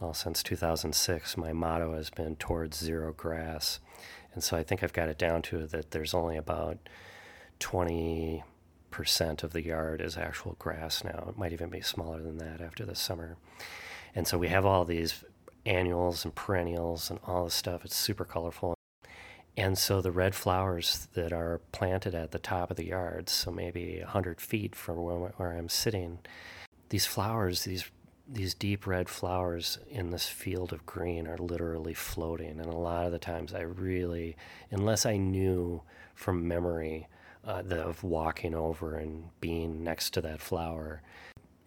well, 0.00 0.14
since 0.14 0.42
2006, 0.42 1.36
my 1.36 1.52
motto 1.52 1.94
has 1.94 2.10
been 2.10 2.36
towards 2.36 2.78
zero 2.78 3.12
grass, 3.12 3.78
and 4.32 4.42
so 4.42 4.56
I 4.56 4.64
think 4.64 4.82
I've 4.82 4.92
got 4.92 5.08
it 5.08 5.18
down 5.18 5.42
to 5.42 5.66
that. 5.66 5.92
There's 5.92 6.14
only 6.14 6.36
about 6.36 6.78
20 7.60 8.42
percent 8.90 9.42
of 9.42 9.52
the 9.52 9.64
yard 9.64 10.00
is 10.00 10.16
actual 10.16 10.54
grass 10.60 11.02
now. 11.02 11.26
It 11.28 11.36
might 11.36 11.52
even 11.52 11.68
be 11.68 11.80
smaller 11.80 12.22
than 12.22 12.38
that 12.38 12.60
after 12.60 12.84
the 12.84 12.94
summer, 12.94 13.36
and 14.14 14.26
so 14.26 14.38
we 14.38 14.48
have 14.48 14.66
all 14.66 14.84
these 14.84 15.24
annuals 15.66 16.24
and 16.24 16.34
perennials 16.34 17.10
and 17.10 17.20
all 17.26 17.44
this 17.44 17.54
stuff. 17.54 17.84
It's 17.84 17.96
super 17.96 18.24
colorful 18.24 18.74
and 19.56 19.78
so 19.78 20.00
the 20.00 20.10
red 20.10 20.34
flowers 20.34 21.06
that 21.14 21.32
are 21.32 21.60
planted 21.70 22.14
at 22.14 22.32
the 22.32 22.38
top 22.38 22.70
of 22.70 22.76
the 22.76 22.86
yard, 22.86 23.28
so 23.28 23.50
maybe 23.50 24.00
100 24.00 24.40
feet 24.40 24.74
from 24.74 24.96
where, 25.02 25.32
where 25.36 25.52
I'm 25.52 25.68
sitting, 25.68 26.18
these 26.88 27.06
flowers, 27.06 27.64
these 27.64 27.90
these 28.26 28.54
deep 28.54 28.86
red 28.86 29.08
flowers 29.08 29.78
in 29.90 30.10
this 30.10 30.26
field 30.26 30.72
of 30.72 30.86
green 30.86 31.26
are 31.26 31.36
literally 31.36 31.92
floating. 31.92 32.58
And 32.58 32.66
a 32.66 32.76
lot 32.76 33.04
of 33.04 33.12
the 33.12 33.18
times, 33.18 33.52
I 33.52 33.60
really, 33.60 34.36
unless 34.70 35.04
I 35.04 35.18
knew 35.18 35.82
from 36.14 36.48
memory 36.48 37.06
uh, 37.44 37.60
the, 37.60 37.82
of 37.82 38.02
walking 38.02 38.54
over 38.54 38.96
and 38.96 39.24
being 39.40 39.84
next 39.84 40.14
to 40.14 40.22
that 40.22 40.40
flower, 40.40 41.02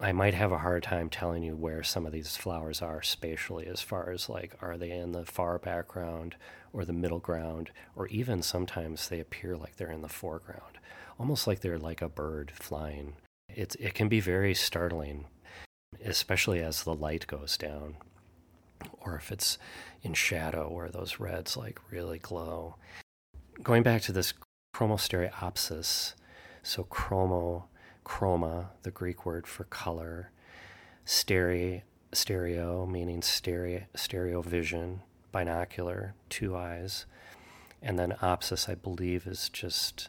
I 0.00 0.12
might 0.12 0.34
have 0.34 0.52
a 0.52 0.58
hard 0.58 0.84
time 0.84 1.10
telling 1.10 1.42
you 1.42 1.56
where 1.56 1.82
some 1.82 2.06
of 2.06 2.12
these 2.12 2.36
flowers 2.36 2.80
are 2.80 3.02
spatially, 3.02 3.66
as 3.66 3.80
far 3.80 4.10
as 4.10 4.28
like, 4.28 4.54
are 4.62 4.78
they 4.78 4.92
in 4.92 5.10
the 5.10 5.24
far 5.24 5.58
background 5.58 6.36
or 6.72 6.84
the 6.84 6.92
middle 6.92 7.18
ground, 7.18 7.72
or 7.96 8.06
even 8.08 8.42
sometimes 8.42 9.08
they 9.08 9.18
appear 9.18 9.56
like 9.56 9.74
they're 9.76 9.90
in 9.90 10.02
the 10.02 10.08
foreground, 10.08 10.78
almost 11.18 11.48
like 11.48 11.60
they're 11.60 11.78
like 11.78 12.00
a 12.00 12.08
bird 12.08 12.52
flying. 12.54 13.14
It's, 13.48 13.74
it 13.76 13.94
can 13.94 14.08
be 14.08 14.20
very 14.20 14.54
startling, 14.54 15.24
especially 16.04 16.60
as 16.60 16.84
the 16.84 16.94
light 16.94 17.26
goes 17.26 17.56
down, 17.56 17.96
or 19.00 19.16
if 19.16 19.32
it's 19.32 19.58
in 20.02 20.14
shadow 20.14 20.72
where 20.72 20.90
those 20.90 21.18
reds 21.18 21.56
like 21.56 21.80
really 21.90 22.20
glow. 22.20 22.76
Going 23.64 23.82
back 23.82 24.02
to 24.02 24.12
this 24.12 24.32
chromostereopsis, 24.76 26.14
so 26.62 26.84
chromo 26.84 27.64
chroma, 28.08 28.68
the 28.82 28.90
Greek 28.90 29.26
word 29.26 29.46
for 29.46 29.64
color, 29.64 30.30
stereo, 31.04 31.82
stereo 32.12 32.86
meaning 32.86 33.20
stereo, 33.20 33.82
stereo 33.94 34.40
vision, 34.40 35.02
binocular, 35.30 36.14
two 36.30 36.56
eyes, 36.56 37.04
and 37.82 37.98
then 37.98 38.16
opsis, 38.22 38.68
I 38.68 38.74
believe, 38.74 39.26
is 39.26 39.50
just 39.50 40.08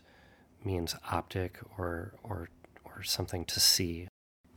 means 0.63 0.95
optic 1.11 1.59
or 1.77 2.13
or 2.23 2.49
or 2.85 3.03
something 3.03 3.45
to 3.45 3.59
see. 3.59 4.07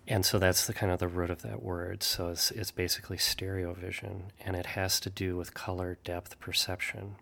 And 0.09 0.25
so 0.25 0.39
that's 0.39 0.67
the 0.67 0.75
kind 0.75 0.91
of 0.91 0.99
the 0.99 1.09
root 1.09 1.31
of 1.31 1.43
that 1.43 1.63
word. 1.63 2.03
So 2.03 2.29
it's, 2.31 2.51
it's 2.51 2.73
basically 2.73 3.19
stereo 3.19 3.73
vision, 3.73 4.33
and 4.45 4.57
it 4.57 4.67
has 4.67 4.99
to 5.01 5.11
do 5.11 5.37
with 5.37 5.55
color 5.55 5.99
depth 6.03 6.41
perception. 6.41 7.17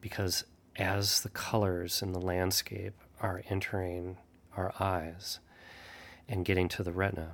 Because 0.00 0.44
as 0.76 1.20
the 1.20 1.28
colors 1.28 2.00
in 2.00 2.12
the 2.12 2.20
landscape 2.20 2.94
are 3.20 3.42
entering 3.50 4.16
our 4.56 4.72
eyes 4.80 5.40
and 6.28 6.44
getting 6.44 6.68
to 6.68 6.82
the 6.82 6.92
retina. 6.92 7.32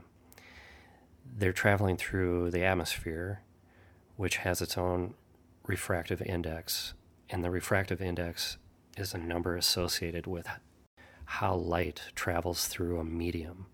They're 1.25 1.53
traveling 1.53 1.97
through 1.97 2.51
the 2.51 2.65
atmosphere, 2.65 3.43
which 4.17 4.39
has 4.39 4.63
its 4.63 4.79
own 4.79 5.15
refractive 5.67 6.23
index, 6.23 6.95
and 7.29 7.45
the 7.45 7.51
refractive 7.51 8.01
index 8.01 8.57
is 8.97 9.13
a 9.13 9.19
number 9.19 9.57
associated 9.57 10.27
with 10.27 10.47
how 11.25 11.55
light 11.55 12.03
travels 12.15 12.67
through 12.67 12.99
a 12.99 13.05
medium. 13.05 13.67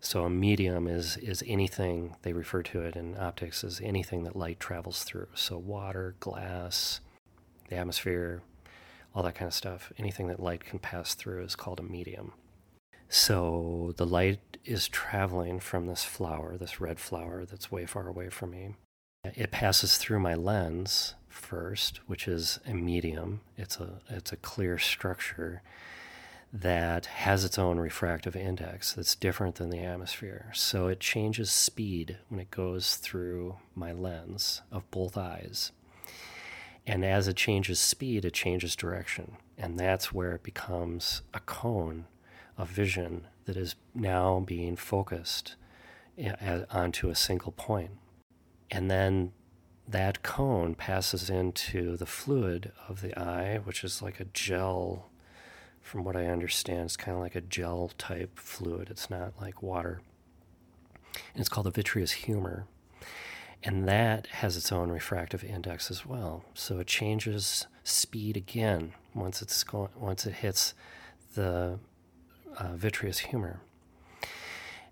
So 0.00 0.24
a 0.24 0.30
medium 0.30 0.88
is 0.88 1.16
is 1.18 1.44
anything 1.46 2.16
they 2.22 2.32
refer 2.32 2.62
to 2.64 2.80
it 2.80 2.96
in 2.96 3.16
optics 3.16 3.62
as 3.62 3.80
anything 3.80 4.24
that 4.24 4.34
light 4.34 4.58
travels 4.58 5.04
through. 5.04 5.28
So 5.34 5.58
water, 5.58 6.16
glass, 6.18 7.00
the 7.68 7.76
atmosphere, 7.76 8.42
all 9.14 9.22
that 9.22 9.36
kind 9.36 9.46
of 9.46 9.54
stuff. 9.54 9.92
Anything 9.98 10.26
that 10.26 10.40
light 10.40 10.64
can 10.64 10.80
pass 10.80 11.14
through 11.14 11.44
is 11.44 11.54
called 11.54 11.78
a 11.78 11.84
medium. 11.84 12.32
So 13.14 13.92
the 13.98 14.06
light 14.06 14.56
is 14.64 14.88
traveling 14.88 15.60
from 15.60 15.86
this 15.86 16.02
flower, 16.02 16.56
this 16.56 16.80
red 16.80 16.98
flower 16.98 17.44
that's 17.44 17.70
way 17.70 17.84
far 17.84 18.08
away 18.08 18.30
from 18.30 18.52
me. 18.52 18.74
It 19.22 19.50
passes 19.50 19.98
through 19.98 20.20
my 20.20 20.34
lens 20.34 21.12
first, 21.28 21.98
which 22.06 22.26
is 22.26 22.58
a 22.66 22.72
medium. 22.72 23.42
It's 23.58 23.78
a 23.78 24.00
it's 24.08 24.32
a 24.32 24.38
clear 24.38 24.78
structure 24.78 25.60
that 26.54 27.04
has 27.04 27.44
its 27.44 27.58
own 27.58 27.78
refractive 27.78 28.34
index 28.34 28.94
that's 28.94 29.14
different 29.14 29.56
than 29.56 29.68
the 29.68 29.84
atmosphere. 29.84 30.50
So 30.54 30.86
it 30.86 30.98
changes 30.98 31.52
speed 31.52 32.16
when 32.30 32.40
it 32.40 32.50
goes 32.50 32.96
through 32.96 33.56
my 33.74 33.92
lens 33.92 34.62
of 34.70 34.90
both 34.90 35.18
eyes. 35.18 35.70
And 36.86 37.04
as 37.04 37.28
it 37.28 37.36
changes 37.36 37.78
speed, 37.78 38.24
it 38.24 38.32
changes 38.32 38.74
direction. 38.74 39.36
And 39.58 39.78
that's 39.78 40.14
where 40.14 40.32
it 40.32 40.42
becomes 40.42 41.20
a 41.34 41.40
cone 41.40 42.06
a 42.58 42.64
vision 42.64 43.26
that 43.44 43.56
is 43.56 43.74
now 43.94 44.40
being 44.40 44.76
focused 44.76 45.56
eh, 46.18 46.62
onto 46.70 47.08
a 47.08 47.14
single 47.14 47.52
point. 47.52 47.92
And 48.70 48.90
then 48.90 49.32
that 49.88 50.22
cone 50.22 50.74
passes 50.74 51.28
into 51.28 51.96
the 51.96 52.06
fluid 52.06 52.72
of 52.88 53.00
the 53.00 53.18
eye, 53.18 53.58
which 53.62 53.84
is 53.84 54.00
like 54.00 54.20
a 54.20 54.24
gel, 54.24 55.10
from 55.80 56.04
what 56.04 56.16
I 56.16 56.26
understand, 56.26 56.84
it's 56.84 56.96
kind 56.96 57.16
of 57.16 57.22
like 57.22 57.34
a 57.34 57.40
gel 57.40 57.90
type 57.98 58.38
fluid. 58.38 58.88
It's 58.90 59.10
not 59.10 59.34
like 59.40 59.62
water. 59.62 60.00
And 61.34 61.40
it's 61.40 61.48
called 61.48 61.66
the 61.66 61.70
vitreous 61.70 62.12
humor. 62.12 62.66
And 63.64 63.86
that 63.88 64.26
has 64.28 64.56
its 64.56 64.72
own 64.72 64.90
refractive 64.90 65.44
index 65.44 65.90
as 65.90 66.06
well. 66.06 66.44
So 66.54 66.78
it 66.78 66.86
changes 66.86 67.66
speed 67.84 68.36
again 68.36 68.92
once 69.14 69.42
it's 69.42 69.62
going, 69.62 69.90
once 69.96 70.26
it 70.26 70.34
hits 70.34 70.74
the 71.34 71.78
uh, 72.58 72.74
vitreous 72.74 73.18
humor. 73.18 73.60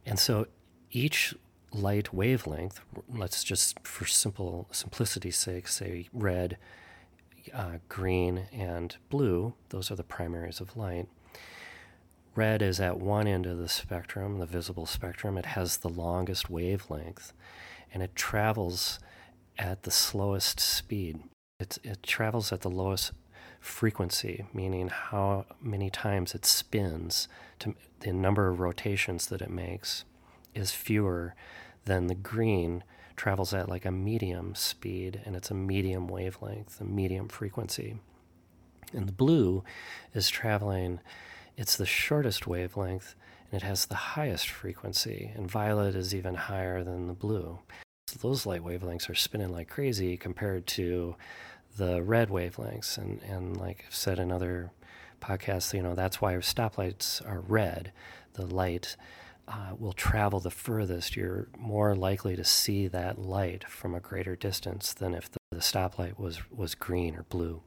And 0.06 0.18
so 0.18 0.46
each 0.90 1.34
light 1.72 2.12
wavelength, 2.12 2.80
let's 3.08 3.44
just 3.44 3.86
for 3.86 4.06
simple 4.06 4.66
simplicity's 4.72 5.36
sake 5.36 5.68
say 5.68 6.08
red, 6.12 6.56
uh, 7.54 7.78
green, 7.88 8.46
and 8.52 8.96
blue, 9.08 9.54
those 9.68 9.90
are 9.90 9.96
the 9.96 10.02
primaries 10.02 10.60
of 10.60 10.76
light. 10.76 11.08
Red 12.34 12.62
is 12.62 12.80
at 12.80 12.98
one 12.98 13.26
end 13.26 13.46
of 13.46 13.58
the 13.58 13.68
spectrum, 13.68 14.38
the 14.38 14.46
visible 14.46 14.86
spectrum. 14.86 15.36
It 15.36 15.46
has 15.46 15.78
the 15.78 15.88
longest 15.88 16.48
wavelength 16.48 17.32
and 17.92 18.02
it 18.02 18.14
travels 18.14 19.00
at 19.58 19.82
the 19.82 19.90
slowest 19.90 20.60
speed. 20.60 21.20
It, 21.58 21.78
it 21.82 22.02
travels 22.02 22.52
at 22.52 22.60
the 22.60 22.70
lowest 22.70 23.12
frequency, 23.60 24.44
meaning 24.52 24.88
how 24.88 25.46
many 25.60 25.90
times 25.90 26.34
it 26.34 26.44
spins, 26.44 27.28
to 27.58 27.74
the 28.00 28.12
number 28.12 28.48
of 28.48 28.60
rotations 28.60 29.26
that 29.26 29.42
it 29.42 29.50
makes, 29.50 30.04
is 30.54 30.72
fewer 30.72 31.34
than 31.84 32.06
the 32.06 32.14
green 32.14 32.82
travels 33.16 33.52
at 33.52 33.68
like 33.68 33.84
a 33.84 33.90
medium 33.90 34.54
speed 34.54 35.20
and 35.26 35.36
it's 35.36 35.50
a 35.50 35.54
medium 35.54 36.08
wavelength, 36.08 36.80
a 36.80 36.84
medium 36.84 37.28
frequency. 37.28 37.98
And 38.94 39.06
the 39.06 39.12
blue 39.12 39.62
is 40.14 40.28
traveling, 40.28 41.00
it's 41.56 41.76
the 41.76 41.86
shortest 41.86 42.46
wavelength 42.46 43.14
and 43.52 43.62
it 43.62 43.64
has 43.64 43.86
the 43.86 43.94
highest 43.94 44.48
frequency. 44.48 45.32
And 45.34 45.50
violet 45.50 45.94
is 45.94 46.14
even 46.14 46.34
higher 46.34 46.82
than 46.82 47.08
the 47.08 47.12
blue. 47.12 47.58
So 48.06 48.18
those 48.20 48.46
light 48.46 48.64
wavelengths 48.64 49.10
are 49.10 49.14
spinning 49.14 49.52
like 49.52 49.68
crazy 49.68 50.16
compared 50.16 50.66
to 50.68 51.14
the 51.76 52.02
red 52.02 52.28
wavelengths. 52.28 52.98
And, 52.98 53.22
and 53.22 53.56
like 53.56 53.84
I've 53.86 53.94
said 53.94 54.18
in 54.18 54.32
other 54.32 54.70
podcasts, 55.20 55.74
you 55.74 55.82
know, 55.82 55.94
that's 55.94 56.20
why 56.20 56.34
stoplights 56.34 57.26
are 57.28 57.40
red. 57.40 57.92
The 58.34 58.46
light 58.46 58.96
uh, 59.48 59.74
will 59.78 59.92
travel 59.92 60.40
the 60.40 60.50
furthest. 60.50 61.16
You're 61.16 61.48
more 61.58 61.94
likely 61.94 62.36
to 62.36 62.44
see 62.44 62.86
that 62.88 63.18
light 63.18 63.64
from 63.68 63.94
a 63.94 64.00
greater 64.00 64.36
distance 64.36 64.92
than 64.92 65.14
if 65.14 65.30
the, 65.30 65.38
the 65.50 65.58
stoplight 65.58 66.18
was, 66.18 66.40
was 66.50 66.74
green 66.74 67.16
or 67.16 67.24
blue. 67.24 67.62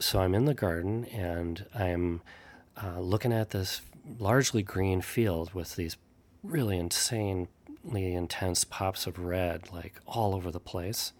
So 0.00 0.20
I'm 0.20 0.34
in 0.34 0.44
the 0.44 0.54
garden 0.54 1.04
and 1.06 1.66
I'm 1.74 2.22
uh, 2.82 3.00
looking 3.00 3.32
at 3.32 3.50
this 3.50 3.82
largely 4.18 4.62
green 4.62 5.00
field 5.00 5.54
with 5.54 5.76
these 5.76 5.96
really 6.42 6.78
insanely 6.78 7.48
intense 7.92 8.64
pops 8.64 9.06
of 9.06 9.18
red, 9.18 9.72
like 9.72 9.94
all 10.06 10.34
over 10.34 10.50
the 10.50 10.60
place 10.60 11.12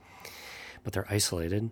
but 0.85 0.93
they're 0.93 1.11
isolated. 1.11 1.71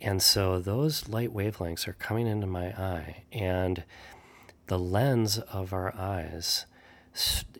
And 0.00 0.22
so 0.22 0.58
those 0.58 1.08
light 1.08 1.32
wavelengths 1.32 1.88
are 1.88 1.94
coming 1.94 2.26
into 2.26 2.46
my 2.46 2.66
eye, 2.66 3.24
and 3.32 3.84
the 4.66 4.78
lens 4.78 5.38
of 5.38 5.72
our 5.72 5.94
eyes 5.96 6.66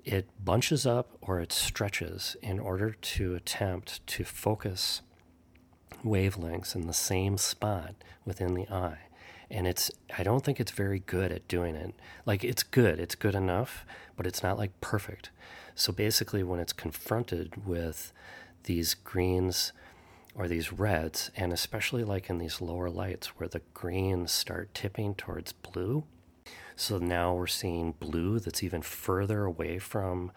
it 0.04 0.26
bunches 0.42 0.86
up 0.86 1.10
or 1.20 1.40
it 1.40 1.52
stretches 1.52 2.36
in 2.42 2.58
order 2.58 2.90
to 2.90 3.34
attempt 3.34 4.06
to 4.06 4.24
focus 4.24 5.02
wavelengths 6.04 6.74
in 6.74 6.86
the 6.86 6.92
same 6.92 7.36
spot 7.36 7.94
within 8.24 8.54
the 8.54 8.68
eye. 8.68 8.98
And 9.50 9.66
it's 9.66 9.90
I 10.16 10.22
don't 10.22 10.44
think 10.44 10.60
it's 10.60 10.70
very 10.70 11.00
good 11.00 11.32
at 11.32 11.48
doing 11.48 11.74
it. 11.74 11.94
Like 12.24 12.44
it's 12.44 12.62
good, 12.62 13.00
it's 13.00 13.14
good 13.14 13.34
enough, 13.34 13.84
but 14.16 14.26
it's 14.26 14.42
not 14.42 14.58
like 14.58 14.80
perfect. 14.80 15.30
So 15.74 15.92
basically 15.92 16.42
when 16.42 16.60
it's 16.60 16.72
confronted 16.72 17.66
with 17.66 18.12
these 18.64 18.94
greens 18.94 19.72
or 20.38 20.46
these 20.46 20.72
reds, 20.72 21.32
and 21.36 21.52
especially 21.52 22.04
like 22.04 22.30
in 22.30 22.38
these 22.38 22.60
lower 22.60 22.88
lights 22.88 23.26
where 23.36 23.48
the 23.48 23.60
greens 23.74 24.30
start 24.30 24.72
tipping 24.72 25.12
towards 25.16 25.52
blue. 25.52 26.04
So 26.76 26.98
now 26.98 27.34
we're 27.34 27.48
seeing 27.48 27.90
blue 27.98 28.38
that's 28.38 28.62
even 28.62 28.82
further 28.82 29.44
away 29.44 29.80
from 29.80 30.30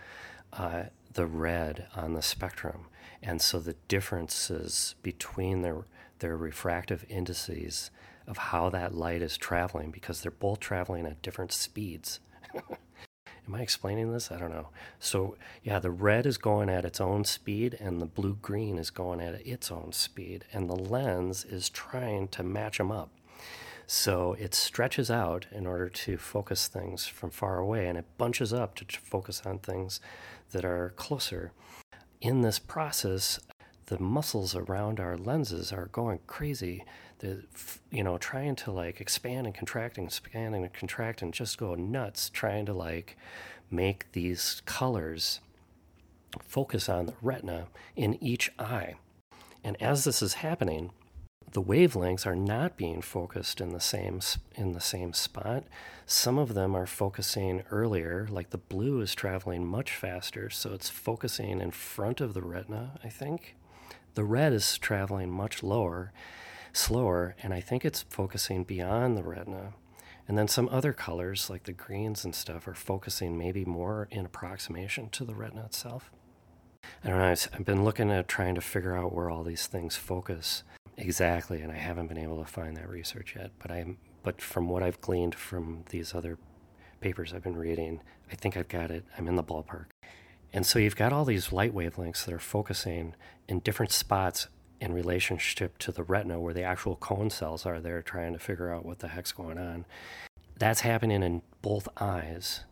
uh, 0.52 0.86
the 1.14 1.28
red 1.28 1.86
on 1.96 2.14
the 2.14 2.24
spectrum. 2.24 2.88
And 3.22 3.40
so 3.44 3.60
the 3.60 3.76
differences 3.88 4.96
between 5.04 5.62
their, 5.62 5.86
their 6.18 6.36
refractive 6.36 7.06
indices 7.08 7.92
of 8.26 8.38
how 8.38 8.72
that 8.72 8.96
light 8.96 9.22
is 9.22 9.38
traveling, 9.38 9.92
because 9.92 10.22
they're 10.22 10.32
both 10.32 10.60
traveling 10.60 11.06
at 11.06 11.22
different 11.22 11.52
speeds. 11.52 12.20
Am 13.52 13.60
I 13.60 13.64
explaining 13.64 14.14
this? 14.14 14.32
I 14.32 14.38
don't 14.38 14.52
know. 14.52 14.70
So, 14.98 15.36
yeah, 15.62 15.80
the 15.80 15.92
red 15.92 16.26
is 16.26 16.38
going 16.38 16.70
at 16.70 16.86
its 16.86 17.02
own 17.02 17.26
speed 17.26 17.76
and 17.82 18.02
the 18.02 18.06
blue 18.06 18.38
green 18.42 18.78
is 18.78 18.90
going 18.90 19.20
at 19.20 19.46
its 19.46 19.70
own 19.70 19.92
speed, 19.92 20.46
and 20.54 20.70
the 20.70 20.76
lens 20.76 21.44
is 21.44 21.70
trying 21.70 22.30
to 22.30 22.44
match 22.44 22.78
them 22.78 22.94
up. 22.94 23.10
So 23.88 24.38
it 24.40 24.54
stretches 24.54 25.12
out 25.12 25.48
in 25.52 25.68
order 25.68 25.90
to 25.90 26.16
focus 26.16 26.70
things 26.70 27.08
from 27.08 27.30
far 27.30 27.58
away 27.58 27.90
and 27.90 27.98
it 27.98 28.06
bunches 28.18 28.54
up 28.54 28.74
to 28.76 28.86
focus 29.02 29.42
on 29.46 29.60
things 29.60 30.00
that 30.54 30.64
are 30.64 30.94
closer. 30.96 31.52
In 32.22 32.40
this 32.40 32.58
process, 32.58 33.38
the 33.88 34.00
muscles 34.00 34.56
around 34.56 35.02
our 35.02 35.18
lenses 35.18 35.74
are 35.74 35.88
going 35.88 36.20
crazy. 36.26 36.86
The, 37.22 37.44
you 37.92 38.04
know, 38.04 38.18
trying 38.18 38.56
to 38.58 38.72
like 38.72 39.00
expand 39.00 39.46
and 39.48 39.56
contract 39.56 39.98
and 39.98 40.08
expand 40.08 40.56
and 40.56 40.72
contract 40.74 41.22
and 41.22 41.34
just 41.34 41.58
go 41.58 41.76
nuts, 41.76 42.30
trying 42.30 42.66
to 42.66 42.74
like 42.74 43.16
make 43.70 44.12
these 44.12 44.62
colors 44.66 45.40
focus 46.40 46.90
on 46.90 47.06
the 47.06 47.14
retina 47.22 47.68
in 47.96 48.22
each 48.24 48.52
eye. 48.58 48.96
And 49.64 49.82
as 49.82 50.04
this 50.04 50.22
is 50.22 50.36
happening, 50.36 50.92
the 51.52 51.62
wavelengths 51.62 52.26
are 52.26 52.36
not 52.36 52.78
being 52.78 53.02
focused 53.02 53.60
in 53.60 53.70
the 53.70 53.80
same 53.80 54.22
in 54.56 54.72
the 54.72 54.82
same 54.82 55.14
spot. 55.14 55.66
Some 56.06 56.38
of 56.38 56.54
them 56.54 56.76
are 56.76 56.86
focusing 56.86 57.64
earlier, 57.70 58.28
like 58.30 58.52
the 58.52 58.58
blue 58.58 59.02
is 59.02 59.14
traveling 59.14 59.66
much 59.66 59.92
faster, 59.92 60.50
so 60.50 60.74
it's 60.74 60.90
focusing 60.90 61.62
in 61.62 61.72
front 61.72 62.22
of 62.22 62.34
the 62.34 62.42
retina, 62.42 63.00
I 63.04 63.10
think. 63.10 63.56
The 64.14 64.24
red 64.24 64.54
is 64.54 64.78
traveling 64.78 65.30
much 65.30 65.62
lower, 65.64 66.12
slower, 66.74 67.36
and 67.42 67.54
I 67.54 67.62
think 67.62 67.86
it's 67.86 68.04
focusing 68.10 68.64
beyond 68.64 69.18
the 69.18 69.24
retina. 69.24 69.74
And 70.28 70.38
then 70.38 70.48
some 70.48 70.70
other 70.70 70.94
colors, 70.94 71.50
like 71.50 71.64
the 71.64 71.74
greens 71.74 72.24
and 72.24 72.34
stuff, 72.34 72.68
are 72.68 72.74
focusing 72.74 73.38
maybe 73.38 73.66
more 73.66 74.08
in 74.12 74.26
approximation 74.26 75.10
to 75.10 75.26
the 75.26 75.36
retina 75.36 75.66
itself. 75.66 76.12
I 77.04 77.10
don't 77.10 77.18
know. 77.18 77.26
I've 77.26 77.66
been 77.66 77.84
looking 77.84 78.12
at 78.12 78.28
trying 78.28 78.56
to 78.56 78.62
figure 78.62 78.96
out 78.96 79.14
where 79.14 79.30
all 79.30 79.44
these 79.44 79.68
things 79.68 79.96
focus 79.96 80.64
exactly, 80.98 81.62
and 81.62 81.72
I 81.72 81.78
haven't 81.78 82.08
been 82.08 82.18
able 82.18 82.44
to 82.44 82.50
find 82.50 82.78
that 82.78 82.90
research 82.90 83.36
yet. 83.36 83.52
But 83.60 83.72
I'm, 83.72 83.98
but 84.24 84.42
from 84.42 84.70
what 84.70 84.84
I've 84.84 85.02
gleaned 85.02 85.36
from 85.36 85.84
these 85.90 86.14
other 86.16 86.38
papers 87.00 87.34
I've 87.34 87.44
been 87.44 87.58
reading, 87.58 88.02
I 88.32 88.36
think 88.36 88.56
I've 88.56 88.68
got 88.68 88.92
it. 88.92 89.04
I'm 89.18 89.28
in 89.28 89.36
the 89.36 89.44
ballpark. 89.44 89.86
And 90.54 90.66
so 90.66 90.80
you've 90.80 90.96
got 90.96 91.14
all 91.14 91.26
these 91.26 91.52
light 91.52 91.74
wavelengths 91.74 92.26
that 92.26 92.34
are 92.34 92.40
focusing 92.40 93.16
in 93.48 93.60
different 93.60 93.92
spots 93.92 94.48
in 94.82 94.92
relationship 94.92 95.78
to 95.78 95.92
the 95.92 96.04
retina 96.04 96.40
where 96.40 96.54
the 96.54 96.64
actual 96.64 96.98
cone 96.98 97.30
cells 97.30 97.66
are 97.66 97.80
there 97.80 98.02
trying 98.02 98.34
to 98.34 98.40
figure 98.40 98.74
out 98.74 98.86
what 98.86 99.00
the 99.00 99.10
heck's 99.10 99.32
going 99.32 99.58
on. 99.58 99.86
That's 100.58 100.82
happening 100.82 101.24
in 101.24 101.44
both 101.62 101.88
eyes. 101.98 102.66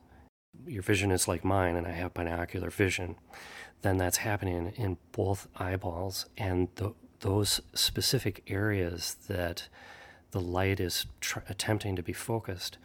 Your 0.68 0.84
vision 0.84 1.12
is 1.12 1.28
like 1.28 1.46
mine, 1.46 1.76
and 1.76 1.88
I 1.88 1.92
have 1.92 2.14
binocular 2.14 2.70
vision. 2.70 3.16
Then 3.84 3.98
that's 3.98 4.18
happening 4.18 4.74
in 4.76 4.98
both 5.14 5.48
eyeballs, 5.56 6.26
and 6.38 6.68
the, 6.76 6.94
those 7.22 7.62
specific 7.74 8.44
areas 8.48 9.16
that 9.28 9.70
the 10.32 10.42
light 10.42 10.80
is 10.80 11.06
tr- 11.22 11.40
attempting 11.48 11.96
to 11.96 12.04
be 12.04 12.14
focused 12.14 12.78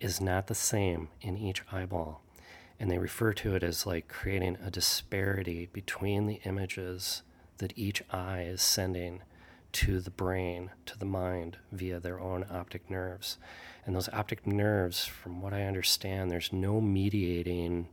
is 0.00 0.20
not 0.20 0.48
the 0.48 0.54
same 0.54 1.08
in 1.20 1.38
each 1.38 1.62
eyeball 1.72 2.22
and 2.80 2.90
they 2.90 2.98
refer 2.98 3.34
to 3.34 3.54
it 3.54 3.62
as 3.62 3.86
like 3.86 4.08
creating 4.08 4.56
a 4.64 4.70
disparity 4.70 5.68
between 5.70 6.26
the 6.26 6.40
images 6.44 7.22
that 7.60 7.72
each 7.76 8.02
eye 8.10 8.42
is 8.42 8.60
sending 8.60 9.22
to 9.72 10.00
the 10.00 10.10
brain, 10.10 10.70
to 10.86 10.98
the 10.98 11.04
mind 11.04 11.58
via 11.70 12.00
their 12.00 12.18
own 12.18 12.44
optic 12.50 12.90
nerves. 12.90 13.38
And 13.86 13.94
those 13.94 14.08
optic 14.08 14.46
nerves, 14.46 15.04
from 15.06 15.40
what 15.40 15.54
I 15.54 15.62
understand, 15.64 16.30
there's 16.30 16.52
no 16.52 16.80
mediating 16.80 17.88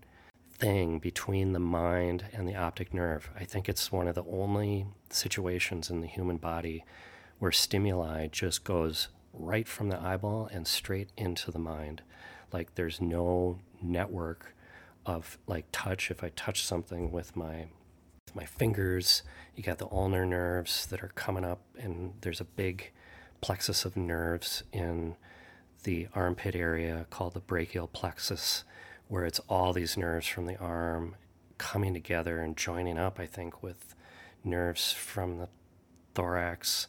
thing 0.57 0.99
between 0.99 1.53
the 1.53 1.59
mind 1.59 2.25
and 2.33 2.47
the 2.47 2.55
optic 2.55 2.93
nerve. 2.93 3.29
I 3.39 3.43
think 3.43 3.69
it's 3.69 3.91
one 3.91 4.07
of 4.07 4.15
the 4.15 4.25
only 4.25 4.87
situations 5.09 5.89
in 5.89 6.01
the 6.01 6.07
human 6.07 6.37
body 6.37 6.83
where 7.39 7.51
stimuli 7.51 8.27
just 8.27 8.63
goes 8.63 9.09
right 9.33 9.67
from 9.67 9.89
the 9.89 10.01
eyeball 10.01 10.49
and 10.51 10.67
straight 10.67 11.11
into 11.15 11.51
the 11.51 11.59
mind. 11.59 12.01
Like 12.51 12.73
there's 12.75 12.99
no 12.99 13.59
network 13.81 14.55
of 15.05 15.37
like 15.45 15.65
touch. 15.71 16.09
If 16.09 16.23
I 16.23 16.29
touch 16.29 16.63
something 16.63 17.11
with 17.11 17.35
my 17.35 17.67
my 18.35 18.45
fingers, 18.45 19.23
you 19.55 19.63
got 19.63 19.77
the 19.77 19.89
ulnar 19.91 20.25
nerves 20.25 20.85
that 20.87 21.03
are 21.03 21.11
coming 21.15 21.45
up, 21.45 21.61
and 21.77 22.13
there's 22.21 22.41
a 22.41 22.45
big 22.45 22.91
plexus 23.41 23.85
of 23.85 23.95
nerves 23.95 24.63
in 24.71 25.15
the 25.83 26.07
armpit 26.13 26.55
area 26.55 27.05
called 27.09 27.33
the 27.33 27.39
brachial 27.39 27.87
plexus, 27.87 28.63
where 29.07 29.25
it's 29.25 29.39
all 29.47 29.73
these 29.73 29.97
nerves 29.97 30.27
from 30.27 30.45
the 30.45 30.57
arm 30.57 31.15
coming 31.57 31.93
together 31.93 32.39
and 32.39 32.57
joining 32.57 32.97
up. 32.97 33.19
I 33.19 33.25
think 33.25 33.63
with 33.63 33.95
nerves 34.43 34.91
from 34.91 35.37
the 35.37 35.49
thorax, 36.13 36.87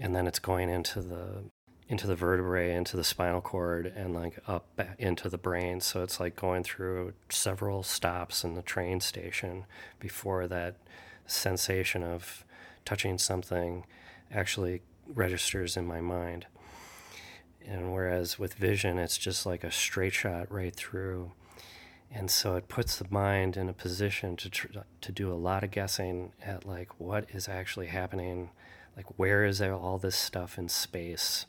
and 0.00 0.14
then 0.14 0.26
it's 0.26 0.38
going 0.38 0.70
into 0.70 1.00
the 1.02 1.44
into 1.90 2.06
the 2.06 2.14
vertebrae, 2.14 2.72
into 2.72 2.96
the 2.96 3.02
spinal 3.02 3.40
cord, 3.40 3.92
and 3.96 4.14
like 4.14 4.38
up 4.46 4.80
into 4.96 5.28
the 5.28 5.36
brain. 5.36 5.80
So 5.80 6.04
it's 6.04 6.20
like 6.20 6.36
going 6.36 6.62
through 6.62 7.14
several 7.28 7.82
stops 7.82 8.44
in 8.44 8.54
the 8.54 8.62
train 8.62 9.00
station 9.00 9.64
before 9.98 10.46
that 10.46 10.76
sensation 11.26 12.04
of 12.04 12.44
touching 12.84 13.18
something 13.18 13.84
actually 14.30 14.82
registers 15.08 15.76
in 15.76 15.84
my 15.84 16.00
mind. 16.00 16.46
And 17.66 17.92
whereas 17.92 18.38
with 18.38 18.54
vision, 18.54 18.96
it's 18.96 19.18
just 19.18 19.44
like 19.44 19.64
a 19.64 19.72
straight 19.72 20.14
shot 20.14 20.50
right 20.50 20.74
through. 20.74 21.32
And 22.08 22.30
so 22.30 22.54
it 22.54 22.68
puts 22.68 22.98
the 22.98 23.06
mind 23.10 23.56
in 23.56 23.68
a 23.68 23.72
position 23.72 24.36
to, 24.36 24.48
tr- 24.48 24.68
to 25.00 25.12
do 25.12 25.32
a 25.32 25.34
lot 25.34 25.64
of 25.64 25.72
guessing 25.72 26.34
at 26.40 26.64
like 26.64 27.00
what 27.00 27.26
is 27.32 27.48
actually 27.48 27.88
happening, 27.88 28.50
like 28.96 29.18
where 29.18 29.44
is 29.44 29.60
all 29.60 29.98
this 29.98 30.14
stuff 30.14 30.56
in 30.56 30.68
space 30.68 31.46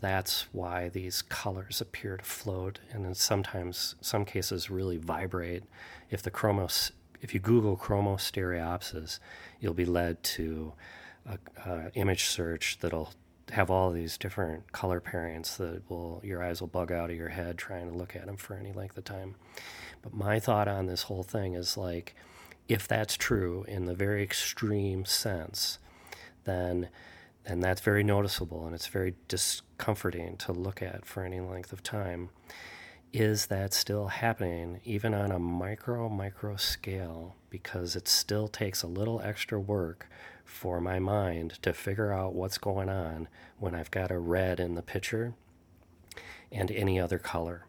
that's 0.00 0.46
why 0.52 0.88
these 0.88 1.22
colors 1.22 1.80
appear 1.80 2.16
to 2.16 2.24
float 2.24 2.78
and 2.92 3.04
then 3.04 3.14
sometimes, 3.14 3.96
some 4.00 4.24
cases, 4.24 4.70
really 4.70 4.98
vibrate. 4.98 5.64
If 6.10 6.22
the 6.22 6.30
chromos, 6.30 6.92
if 7.20 7.34
you 7.34 7.40
Google 7.40 7.76
chromostereopsis, 7.76 9.18
you'll 9.58 9.74
be 9.74 9.84
led 9.84 10.22
to 10.22 10.74
a, 11.26 11.90
image 11.94 12.24
search 12.24 12.78
that'll 12.80 13.12
have 13.50 13.70
all 13.70 13.90
these 13.90 14.16
different 14.16 14.70
color 14.70 15.00
pairings 15.00 15.56
that 15.56 15.82
will 15.90 16.20
your 16.22 16.42
eyes 16.42 16.60
will 16.60 16.68
bug 16.68 16.92
out 16.92 17.10
of 17.10 17.16
your 17.16 17.30
head 17.30 17.58
trying 17.58 17.90
to 17.90 17.96
look 17.96 18.14
at 18.14 18.26
them 18.26 18.36
for 18.36 18.54
any 18.54 18.72
length 18.72 18.96
of 18.96 19.04
time. 19.04 19.34
But 20.02 20.14
my 20.14 20.38
thought 20.38 20.68
on 20.68 20.86
this 20.86 21.02
whole 21.02 21.24
thing 21.24 21.54
is 21.54 21.76
like, 21.76 22.14
if 22.68 22.86
that's 22.86 23.16
true 23.16 23.64
in 23.66 23.86
the 23.86 23.94
very 23.94 24.22
extreme 24.22 25.04
sense, 25.04 25.78
then 26.44 26.88
and 27.44 27.62
that's 27.62 27.80
very 27.80 28.02
noticeable 28.02 28.66
and 28.66 28.74
it's 28.74 28.86
very 28.86 29.14
discomforting 29.28 30.36
to 30.36 30.52
look 30.52 30.82
at 30.82 31.04
for 31.04 31.24
any 31.24 31.40
length 31.40 31.72
of 31.72 31.82
time 31.82 32.30
is 33.12 33.46
that 33.46 33.74
still 33.74 34.08
happening 34.08 34.80
even 34.84 35.14
on 35.14 35.32
a 35.32 35.38
micro 35.38 36.08
micro 36.08 36.56
scale 36.56 37.34
because 37.48 37.96
it 37.96 38.06
still 38.06 38.46
takes 38.46 38.82
a 38.82 38.86
little 38.86 39.20
extra 39.22 39.58
work 39.58 40.08
for 40.44 40.80
my 40.80 40.98
mind 40.98 41.58
to 41.62 41.72
figure 41.72 42.12
out 42.12 42.34
what's 42.34 42.58
going 42.58 42.88
on 42.88 43.28
when 43.58 43.74
I've 43.74 43.90
got 43.90 44.10
a 44.10 44.18
red 44.18 44.60
in 44.60 44.74
the 44.74 44.82
picture 44.82 45.34
and 46.52 46.70
any 46.70 47.00
other 47.00 47.18
color 47.18 47.66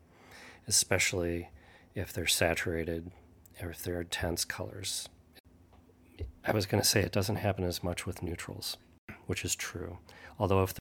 especially 0.67 1.49
if 1.95 2.13
they're 2.13 2.27
saturated 2.27 3.11
or 3.61 3.71
if 3.71 3.83
they're 3.83 4.01
intense 4.01 4.45
colors. 4.45 5.09
I 6.45 6.51
was 6.51 6.65
going 6.65 6.81
to 6.81 6.87
say 6.87 7.01
it 7.01 7.11
doesn't 7.11 7.37
happen 7.37 7.63
as 7.63 7.83
much 7.83 8.05
with 8.05 8.23
neutrals 8.23 8.77
which 9.31 9.45
is 9.45 9.55
true. 9.55 9.97
Although 10.37 10.63
if 10.63 10.73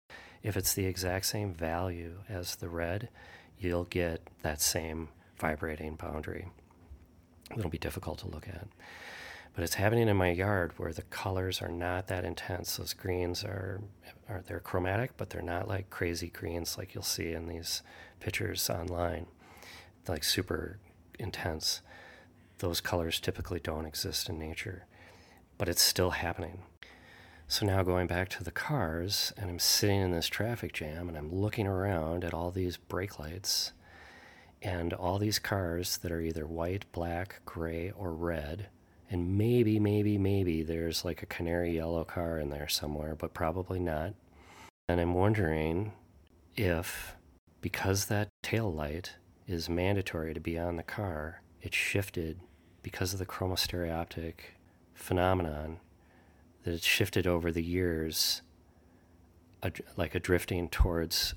if 0.43 0.57
it's 0.57 0.75
the 0.75 0.85
exact 0.85 1.27
same 1.27 1.55
value 1.55 2.17
as 2.29 2.57
the 2.57 2.69
red, 2.69 3.09
you'll 3.61 3.85
get 3.85 4.27
that 4.43 4.61
same 4.61 5.11
vibrating 5.39 5.95
boundary. 5.95 6.49
It'll 7.57 7.71
be 7.71 7.79
difficult 7.79 8.19
to 8.19 8.27
look 8.27 8.49
at. 8.49 8.67
But 9.55 9.63
it's 9.63 9.75
happening 9.75 10.09
in 10.09 10.17
my 10.17 10.33
yard 10.33 10.73
where 10.79 10.93
the 10.93 11.03
colors 11.03 11.63
are 11.63 11.69
not 11.69 12.09
that 12.09 12.25
intense. 12.25 12.77
Those 12.77 12.93
greens 12.93 13.45
are, 13.45 13.83
are 14.29 14.43
they're 14.45 14.59
chromatic, 14.59 15.13
but 15.17 15.31
they're 15.31 15.43
not 15.43 15.69
like 15.69 15.89
crazy 15.89 16.27
greens 16.27 16.77
like 16.77 16.93
you'll 16.93 17.05
see 17.05 17.33
in 17.33 17.47
these 17.47 17.83
pictures 18.19 18.69
online, 18.69 19.27
they're 20.05 20.17
like 20.17 20.25
super 20.25 20.81
intense. 21.21 21.83
Those 22.59 22.81
colors 22.81 23.21
typically 23.21 23.61
don't 23.61 23.87
exist 23.87 24.29
in 24.29 24.41
nature, 24.41 24.87
but 25.57 25.69
it's 25.69 25.83
still 25.83 26.11
happening. 26.11 26.65
So 27.51 27.67
now 27.67 27.83
going 27.83 28.07
back 28.07 28.29
to 28.29 28.45
the 28.45 28.53
cars, 28.53 29.33
and 29.37 29.51
I'm 29.51 29.59
sitting 29.59 30.03
in 30.03 30.13
this 30.13 30.29
traffic 30.29 30.73
jam 30.73 31.09
and 31.09 31.19
I'm 31.19 31.35
looking 31.35 31.67
around 31.67 32.23
at 32.23 32.33
all 32.33 32.53
these 32.53 32.77
brake 32.77 33.19
lights 33.19 33.73
and 34.63 34.93
all 34.93 35.19
these 35.19 35.41
cars 35.41 35.97
that 35.99 36.13
are 36.13 36.21
either 36.21 36.47
white, 36.47 36.85
black, 36.93 37.41
gray, 37.45 37.91
or 37.91 38.13
red. 38.13 38.69
And 39.11 39.37
maybe, 39.37 39.81
maybe, 39.81 40.17
maybe 40.17 40.63
there's 40.63 41.05
like 41.05 41.25
a 41.25 41.27
canary 41.27 41.75
yellow 41.75 42.05
car 42.05 42.39
in 42.39 42.51
there 42.51 42.69
somewhere, 42.69 43.17
but 43.17 43.35
probably 43.35 43.81
not. 43.81 44.15
And 44.89 45.01
I'm 45.01 45.15
wondering 45.15 45.91
if, 46.55 47.17
because 47.61 48.05
that 48.05 48.29
tail 48.45 48.73
light 48.73 49.17
is 49.49 49.69
mandatory 49.69 50.35
to 50.35 50.41
be 50.41 50.57
on 50.57 50.77
the 50.77 50.85
car, 50.85 51.43
it 51.63 51.75
shifted 51.75 52.39
because 52.85 53.13
of 53.13 53.19
the 53.19 53.27
chromostereoptic 53.27 54.35
phenomenon 54.95 55.81
that 56.65 56.75
it's 56.75 56.87
shifted 56.87 57.27
over 57.27 57.51
the 57.51 57.63
years 57.63 58.43
like 59.97 60.15
a 60.15 60.21
drifting 60.21 60.69
towards 60.69 61.35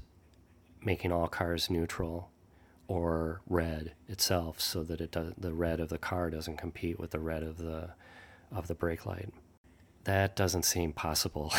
making 0.82 1.12
all 1.12 1.28
cars 1.28 1.70
neutral 1.70 2.30
or 2.88 3.42
red 3.48 3.94
itself 4.08 4.60
so 4.60 4.84
that 4.84 5.02
it 5.02 5.12
does, 5.12 5.34
the 5.38 5.54
red 5.54 5.80
of 5.80 5.90
the 5.90 5.98
car 5.98 6.30
doesn't 6.30 6.58
compete 6.58 7.00
with 7.00 7.12
the 7.12 7.20
red 7.20 7.44
of 7.44 7.58
the 7.58 7.92
of 8.52 8.68
the 8.68 8.76
brake 8.76 9.06
light. 9.06 9.30
That 10.04 10.36
doesn't 10.36 10.64
seem 10.64 10.94
possible. 10.94 11.54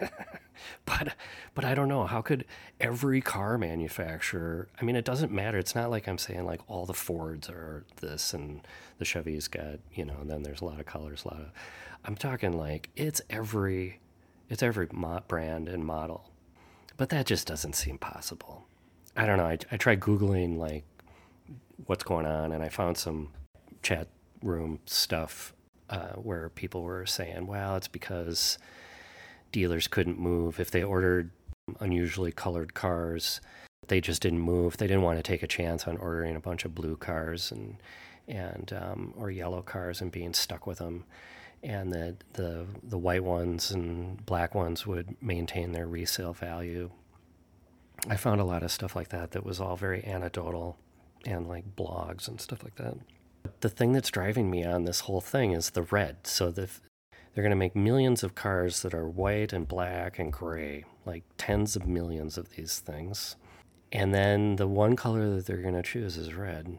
but 0.84 1.14
but 1.54 1.64
I 1.64 1.74
don't 1.74 1.88
know 1.88 2.06
how 2.06 2.22
could 2.22 2.44
every 2.80 3.20
car 3.20 3.58
manufacturer 3.58 4.68
I 4.80 4.84
mean 4.84 4.96
it 4.96 5.04
doesn't 5.04 5.32
matter 5.32 5.58
it's 5.58 5.74
not 5.74 5.90
like 5.90 6.08
I'm 6.08 6.18
saying 6.18 6.44
like 6.44 6.60
all 6.68 6.86
the 6.86 6.94
Fords 6.94 7.48
are 7.48 7.84
this 8.00 8.34
and 8.34 8.66
the 8.98 9.04
Chevy's 9.04 9.48
got 9.48 9.78
you 9.94 10.04
know 10.04 10.16
and 10.20 10.30
then 10.30 10.42
there's 10.42 10.60
a 10.60 10.64
lot 10.64 10.80
of 10.80 10.86
colors 10.86 11.24
a 11.24 11.28
lot 11.28 11.40
of 11.40 11.50
I'm 12.04 12.14
talking 12.14 12.56
like 12.56 12.90
it's 12.96 13.20
every 13.28 14.00
it's 14.48 14.62
every 14.62 14.88
brand 15.26 15.68
and 15.68 15.84
model. 15.84 16.30
But 16.96 17.08
that 17.10 17.26
just 17.26 17.48
doesn't 17.48 17.74
seem 17.74 17.98
possible. 17.98 18.66
I 19.16 19.26
don't 19.26 19.38
know 19.38 19.46
I, 19.46 19.58
I 19.72 19.76
tried 19.76 20.00
googling 20.00 20.56
like 20.56 20.84
what's 21.86 22.04
going 22.04 22.26
on 22.26 22.52
and 22.52 22.62
I 22.62 22.68
found 22.68 22.96
some 22.96 23.30
chat 23.82 24.08
room 24.42 24.78
stuff 24.86 25.52
uh, 25.90 26.12
where 26.14 26.48
people 26.48 26.82
were 26.82 27.06
saying 27.06 27.46
well 27.46 27.76
it's 27.76 27.88
because 27.88 28.58
dealers 29.56 29.88
couldn't 29.88 30.18
move. 30.18 30.60
If 30.60 30.70
they 30.70 30.82
ordered 30.82 31.30
unusually 31.80 32.30
colored 32.30 32.74
cars, 32.74 33.40
they 33.88 34.02
just 34.02 34.20
didn't 34.20 34.40
move. 34.40 34.76
They 34.76 34.86
didn't 34.86 35.02
want 35.02 35.18
to 35.18 35.22
take 35.22 35.42
a 35.42 35.46
chance 35.46 35.88
on 35.88 35.96
ordering 35.96 36.36
a 36.36 36.40
bunch 36.40 36.66
of 36.66 36.74
blue 36.74 36.96
cars 36.96 37.50
and 37.50 37.78
and 38.28 38.70
um, 38.74 39.14
or 39.16 39.30
yellow 39.30 39.62
cars 39.62 40.02
and 40.02 40.12
being 40.12 40.34
stuck 40.34 40.66
with 40.66 40.76
them. 40.76 41.04
And 41.62 41.90
the, 41.90 42.16
the 42.34 42.66
the 42.82 42.98
white 42.98 43.24
ones 43.24 43.70
and 43.70 44.26
black 44.26 44.54
ones 44.54 44.86
would 44.86 45.16
maintain 45.22 45.72
their 45.72 45.86
resale 45.86 46.34
value. 46.34 46.90
I 48.10 48.16
found 48.16 48.42
a 48.42 48.44
lot 48.44 48.62
of 48.62 48.70
stuff 48.70 48.94
like 48.94 49.08
that 49.08 49.30
that 49.30 49.46
was 49.46 49.58
all 49.58 49.76
very 49.76 50.04
anecdotal 50.04 50.76
and 51.24 51.48
like 51.48 51.76
blogs 51.76 52.28
and 52.28 52.42
stuff 52.42 52.62
like 52.62 52.74
that. 52.74 52.98
The 53.60 53.70
thing 53.70 53.94
that's 53.94 54.10
driving 54.10 54.50
me 54.50 54.66
on 54.66 54.84
this 54.84 55.00
whole 55.00 55.22
thing 55.22 55.52
is 55.52 55.70
the 55.70 55.84
red. 55.84 56.26
So 56.26 56.50
the 56.50 56.68
they're 57.36 57.42
going 57.42 57.50
to 57.50 57.56
make 57.56 57.76
millions 57.76 58.24
of 58.24 58.34
cars 58.34 58.80
that 58.80 58.94
are 58.94 59.06
white 59.06 59.52
and 59.52 59.68
black 59.68 60.18
and 60.18 60.32
gray, 60.32 60.86
like 61.04 61.22
tens 61.36 61.76
of 61.76 61.86
millions 61.86 62.38
of 62.38 62.56
these 62.56 62.78
things. 62.78 63.36
And 63.92 64.14
then 64.14 64.56
the 64.56 64.66
one 64.66 64.96
color 64.96 65.28
that 65.36 65.44
they're 65.44 65.58
going 65.58 65.74
to 65.74 65.82
choose 65.82 66.16
is 66.16 66.32
red. 66.32 66.78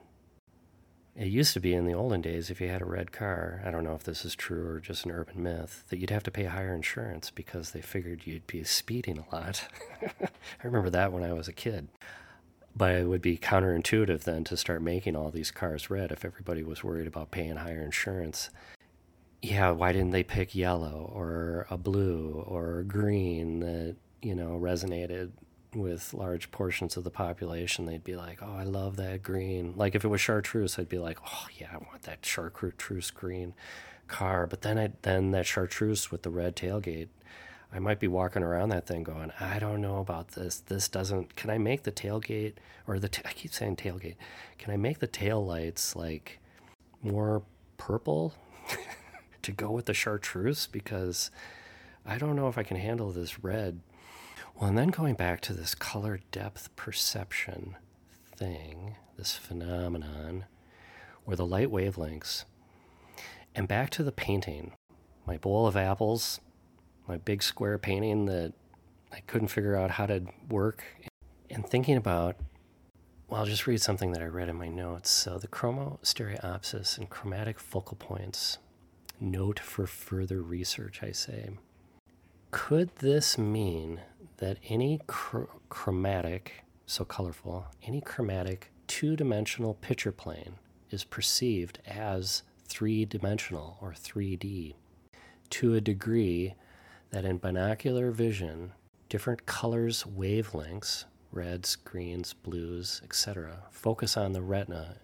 It 1.15 1.27
used 1.27 1.53
to 1.53 1.59
be 1.59 1.75
in 1.75 1.85
the 1.85 1.93
olden 1.93 2.21
days, 2.21 2.49
if 2.49 2.59
you 2.59 2.69
had 2.69 2.81
a 2.81 2.85
red 2.85 3.11
car, 3.11 3.61
I 3.63 3.69
don't 3.69 3.83
know 3.83 3.93
if 3.93 4.03
this 4.03 4.25
is 4.25 4.33
true 4.33 4.67
or 4.67 4.79
just 4.79 5.05
an 5.05 5.11
urban 5.11 5.43
myth, 5.43 5.83
that 5.89 5.99
you'd 5.99 6.09
have 6.09 6.23
to 6.23 6.31
pay 6.31 6.45
higher 6.45 6.73
insurance 6.73 7.29
because 7.29 7.69
they 7.69 7.81
figured 7.81 8.25
you'd 8.25 8.47
be 8.47 8.63
speeding 8.63 9.19
a 9.19 9.35
lot. 9.35 9.67
I 10.01 10.63
remember 10.63 10.89
that 10.89 11.13
when 11.13 11.23
I 11.23 11.33
was 11.33 11.47
a 11.47 11.53
kid. 11.53 11.87
But 12.75 12.95
it 12.95 13.07
would 13.07 13.21
be 13.21 13.37
counterintuitive 13.37 14.23
then 14.23 14.43
to 14.45 14.57
start 14.57 14.81
making 14.81 15.15
all 15.15 15.29
these 15.29 15.51
cars 15.51 15.91
red 15.91 16.11
if 16.11 16.25
everybody 16.25 16.63
was 16.63 16.83
worried 16.83 17.07
about 17.07 17.29
paying 17.29 17.57
higher 17.57 17.83
insurance 17.83 18.49
yeah, 19.41 19.71
why 19.71 19.91
didn't 19.91 20.11
they 20.11 20.23
pick 20.23 20.55
yellow 20.55 21.11
or 21.13 21.67
a 21.69 21.77
blue 21.77 22.43
or 22.47 22.79
a 22.79 22.83
green 22.83 23.59
that, 23.59 23.95
you 24.21 24.35
know, 24.35 24.59
resonated 24.61 25.31
with 25.75 26.13
large 26.13 26.51
portions 26.51 26.97
of 26.97 27.03
the 27.03 27.11
population? 27.11 27.85
They'd 27.85 28.03
be 28.03 28.15
like, 28.15 28.39
oh, 28.41 28.55
I 28.55 28.63
love 28.63 28.95
that 28.97 29.21
green. 29.21 29.73
Like 29.75 29.95
if 29.95 30.03
it 30.03 30.07
was 30.07 30.21
chartreuse, 30.21 30.79
I'd 30.79 30.89
be 30.89 30.97
like, 30.97 31.19
oh, 31.25 31.47
yeah, 31.57 31.67
I 31.71 31.77
want 31.77 32.03
that 32.03 32.25
chartreuse 32.25 33.11
green 33.11 33.53
car. 34.07 34.47
But 34.47 34.61
then 34.61 34.79
I 34.79 34.91
then 35.03 35.31
that 35.31 35.45
chartreuse 35.45 36.11
with 36.11 36.23
the 36.23 36.29
red 36.29 36.55
tailgate, 36.55 37.09
I 37.71 37.79
might 37.79 37.99
be 37.99 38.07
walking 38.07 38.43
around 38.43 38.69
that 38.69 38.87
thing 38.87 39.03
going, 39.03 39.31
I 39.39 39.59
don't 39.59 39.81
know 39.81 39.97
about 39.99 40.29
this. 40.29 40.59
This 40.59 40.87
doesn't. 40.87 41.35
Can 41.35 41.49
I 41.49 41.57
make 41.57 41.83
the 41.83 41.91
tailgate 41.91 42.53
or 42.87 42.99
the? 42.99 43.09
I 43.25 43.33
keep 43.33 43.53
saying 43.53 43.75
tailgate. 43.75 44.15
Can 44.57 44.73
I 44.73 44.77
make 44.77 44.99
the 44.99 45.07
tail 45.07 45.45
lights 45.45 45.95
like 45.95 46.39
more 47.03 47.43
purple? 47.77 48.33
to 49.43 49.51
go 49.51 49.71
with 49.71 49.85
the 49.85 49.93
chartreuse 49.93 50.67
because 50.67 51.31
I 52.05 52.17
don't 52.17 52.35
know 52.35 52.47
if 52.47 52.57
I 52.57 52.63
can 52.63 52.77
handle 52.77 53.11
this 53.11 53.43
red. 53.43 53.81
Well, 54.55 54.69
and 54.69 54.77
then 54.77 54.89
going 54.89 55.15
back 55.15 55.41
to 55.41 55.53
this 55.53 55.75
color 55.75 56.19
depth 56.31 56.75
perception 56.75 57.75
thing, 58.35 58.95
this 59.17 59.35
phenomenon, 59.35 60.45
or 61.25 61.35
the 61.35 61.45
light 61.45 61.69
wavelengths, 61.69 62.45
and 63.53 63.67
back 63.67 63.89
to 63.91 64.03
the 64.03 64.11
painting, 64.11 64.73
my 65.25 65.37
bowl 65.37 65.67
of 65.67 65.75
apples, 65.75 66.39
my 67.07 67.17
big 67.17 67.43
square 67.43 67.77
painting 67.77 68.25
that 68.25 68.53
I 69.11 69.19
couldn't 69.21 69.49
figure 69.49 69.75
out 69.75 69.91
how 69.91 70.05
to 70.05 70.23
work, 70.49 70.83
and 71.49 71.65
thinking 71.65 71.97
about 71.97 72.37
well, 73.27 73.41
I'll 73.41 73.45
just 73.45 73.67
read 73.67 73.81
something 73.81 74.13
that 74.13 74.21
I 74.21 74.27
read 74.27 74.47
in 74.47 74.55
my 74.55 74.69
notes. 74.69 75.09
So, 75.09 75.37
the 75.37 75.49
chromostereopsis 75.49 76.97
and 76.97 77.09
chromatic 77.09 77.59
focal 77.59 77.97
points 77.97 78.57
Note 79.19 79.59
for 79.59 79.87
further 79.87 80.43
research, 80.43 81.01
I 81.01 81.11
say. 81.11 81.49
Could 82.51 82.95
this 82.97 83.35
mean 83.35 84.01
that 84.37 84.59
any 84.69 85.01
chr- 85.07 85.45
chromatic, 85.69 86.63
so 86.85 87.03
colorful, 87.03 87.65
any 87.81 87.99
chromatic 87.99 88.71
two 88.85 89.15
dimensional 89.15 89.73
picture 89.73 90.11
plane 90.11 90.55
is 90.91 91.03
perceived 91.03 91.79
as 91.87 92.43
three 92.67 93.05
dimensional 93.05 93.79
or 93.81 93.91
3D 93.91 94.75
to 95.49 95.73
a 95.73 95.81
degree 95.81 96.53
that 97.09 97.25
in 97.25 97.39
binocular 97.39 98.11
vision, 98.11 98.73
different 99.09 99.47
colors, 99.47 100.03
wavelengths, 100.03 101.05
reds, 101.31 101.75
greens, 101.75 102.33
blues, 102.33 103.01
etc., 103.03 103.63
focus 103.71 104.15
on 104.15 104.33
the 104.33 104.41
retina 104.43 104.97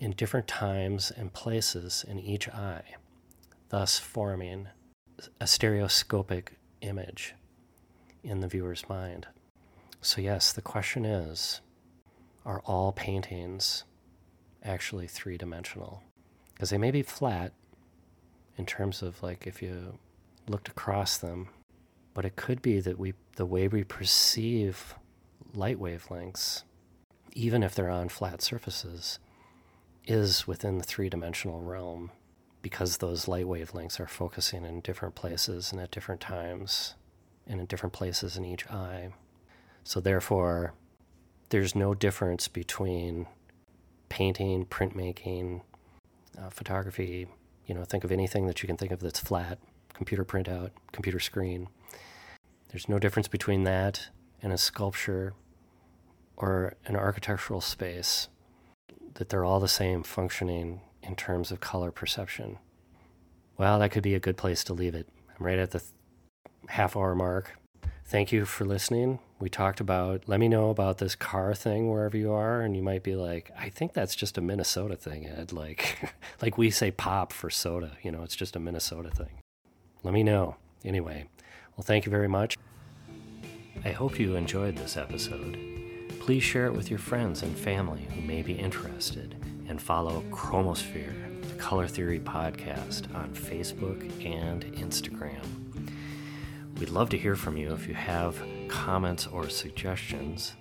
in 0.00 0.10
different 0.10 0.48
times 0.48 1.12
and 1.12 1.32
places 1.32 2.04
in 2.08 2.18
each 2.18 2.48
eye 2.48 2.82
thus 3.72 3.98
forming 3.98 4.68
a 5.40 5.46
stereoscopic 5.46 6.58
image 6.82 7.34
in 8.22 8.40
the 8.40 8.46
viewer's 8.46 8.86
mind. 8.86 9.26
So, 10.02 10.20
yes, 10.20 10.52
the 10.52 10.60
question 10.60 11.06
is 11.06 11.62
are 12.44 12.60
all 12.66 12.92
paintings 12.92 13.84
actually 14.62 15.06
three 15.06 15.38
dimensional? 15.38 16.02
Because 16.52 16.68
they 16.68 16.76
may 16.76 16.90
be 16.90 17.02
flat 17.02 17.52
in 18.58 18.66
terms 18.66 19.00
of 19.00 19.22
like 19.22 19.46
if 19.46 19.62
you 19.62 19.98
looked 20.46 20.68
across 20.68 21.16
them, 21.16 21.48
but 22.12 22.26
it 22.26 22.36
could 22.36 22.60
be 22.60 22.78
that 22.78 22.98
we 22.98 23.14
the 23.36 23.46
way 23.46 23.68
we 23.68 23.84
perceive 23.84 24.94
light 25.54 25.80
wavelengths, 25.80 26.64
even 27.32 27.62
if 27.62 27.74
they're 27.74 27.88
on 27.88 28.10
flat 28.10 28.42
surfaces, 28.42 29.18
is 30.06 30.46
within 30.46 30.76
the 30.76 30.84
three 30.84 31.08
dimensional 31.08 31.62
realm 31.62 32.10
because 32.62 32.98
those 32.98 33.28
light 33.28 33.46
wavelengths 33.46 34.00
are 34.00 34.06
focusing 34.06 34.64
in 34.64 34.80
different 34.80 35.14
places 35.14 35.72
and 35.72 35.80
at 35.80 35.90
different 35.90 36.20
times 36.20 36.94
and 37.46 37.60
in 37.60 37.66
different 37.66 37.92
places 37.92 38.36
in 38.36 38.44
each 38.44 38.66
eye. 38.70 39.12
So, 39.84 40.00
therefore, 40.00 40.74
there's 41.50 41.74
no 41.74 41.94
difference 41.94 42.46
between 42.48 43.26
painting, 44.08 44.64
printmaking, 44.64 45.62
uh, 46.38 46.50
photography. 46.50 47.26
You 47.66 47.74
know, 47.74 47.84
think 47.84 48.04
of 48.04 48.12
anything 48.12 48.46
that 48.46 48.62
you 48.62 48.66
can 48.66 48.76
think 48.76 48.92
of 48.92 49.00
that's 49.00 49.20
flat, 49.20 49.58
computer 49.92 50.24
printout, 50.24 50.70
computer 50.92 51.18
screen. 51.18 51.68
There's 52.68 52.88
no 52.88 52.98
difference 52.98 53.28
between 53.28 53.64
that 53.64 54.08
and 54.40 54.52
a 54.52 54.58
sculpture 54.58 55.34
or 56.36 56.74
an 56.86 56.96
architectural 56.96 57.60
space, 57.60 58.28
that 59.14 59.28
they're 59.28 59.44
all 59.44 59.60
the 59.60 59.68
same 59.68 60.02
functioning 60.02 60.80
in 61.02 61.16
terms 61.16 61.50
of 61.50 61.60
color 61.60 61.90
perception. 61.90 62.58
Well, 63.58 63.78
that 63.78 63.90
could 63.90 64.02
be 64.02 64.14
a 64.14 64.20
good 64.20 64.36
place 64.36 64.64
to 64.64 64.72
leave 64.72 64.94
it. 64.94 65.08
I'm 65.38 65.46
right 65.46 65.58
at 65.58 65.70
the 65.70 65.80
th- 65.80 65.90
half 66.68 66.96
hour 66.96 67.14
mark. 67.14 67.58
Thank 68.04 68.32
you 68.32 68.44
for 68.44 68.64
listening. 68.64 69.20
We 69.38 69.48
talked 69.48 69.80
about, 69.80 70.24
let 70.26 70.38
me 70.38 70.48
know 70.48 70.70
about 70.70 70.98
this 70.98 71.14
car 71.14 71.54
thing 71.54 71.90
wherever 71.90 72.16
you 72.16 72.32
are. 72.32 72.60
And 72.60 72.76
you 72.76 72.82
might 72.82 73.02
be 73.02 73.16
like, 73.16 73.50
I 73.58 73.68
think 73.68 73.92
that's 73.92 74.14
just 74.14 74.38
a 74.38 74.40
Minnesota 74.40 74.96
thing, 74.96 75.26
Ed. 75.26 75.52
Like, 75.62 76.12
like 76.40 76.58
we 76.58 76.70
say 76.70 76.90
pop 76.90 77.32
for 77.32 77.50
soda, 77.50 77.92
you 78.02 78.12
know, 78.12 78.22
it's 78.22 78.36
just 78.36 78.56
a 78.56 78.60
Minnesota 78.60 79.10
thing. 79.10 79.40
Let 80.02 80.14
me 80.14 80.22
know. 80.22 80.56
Anyway, 80.84 81.28
well, 81.76 81.84
thank 81.84 82.04
you 82.04 82.10
very 82.10 82.28
much. 82.28 82.58
I 83.84 83.90
hope 83.90 84.18
you 84.18 84.36
enjoyed 84.36 84.76
this 84.76 84.96
episode. 84.96 85.58
Please 86.20 86.42
share 86.42 86.66
it 86.66 86.74
with 86.74 86.90
your 86.90 86.98
friends 86.98 87.42
and 87.42 87.56
family 87.56 88.06
who 88.14 88.20
may 88.20 88.42
be 88.42 88.52
interested 88.52 89.36
and 89.72 89.80
follow 89.80 90.22
Chromosphere, 90.30 91.14
the 91.48 91.54
Color 91.54 91.88
Theory 91.88 92.20
podcast, 92.20 93.12
on 93.14 93.30
Facebook 93.30 94.02
and 94.22 94.66
Instagram. 94.74 95.42
We'd 96.78 96.90
love 96.90 97.08
to 97.08 97.16
hear 97.16 97.36
from 97.36 97.56
you 97.56 97.72
if 97.72 97.88
you 97.88 97.94
have 97.94 98.38
comments 98.68 99.26
or 99.26 99.48
suggestions. 99.48 100.52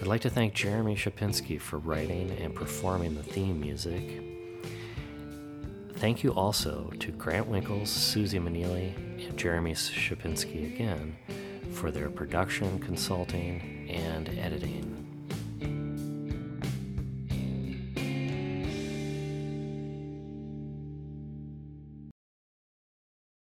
I'd 0.00 0.08
like 0.08 0.22
to 0.22 0.30
thank 0.30 0.54
Jeremy 0.54 0.96
Shapinski 0.96 1.60
for 1.60 1.78
writing 1.78 2.32
and 2.40 2.52
performing 2.52 3.14
the 3.14 3.22
theme 3.22 3.60
music. 3.60 4.02
Thank 5.94 6.24
you 6.24 6.34
also 6.34 6.90
to 6.98 7.12
Grant 7.12 7.46
Winkles, 7.46 7.90
Susie 7.90 8.40
Manili, 8.40 8.92
and 9.24 9.38
Jeremy 9.38 9.74
Shapinski 9.74 10.66
again 10.74 11.14
for 11.70 11.92
their 11.92 12.10
production, 12.10 12.80
consulting, 12.80 13.88
and 13.88 14.28
editing. 14.30 14.95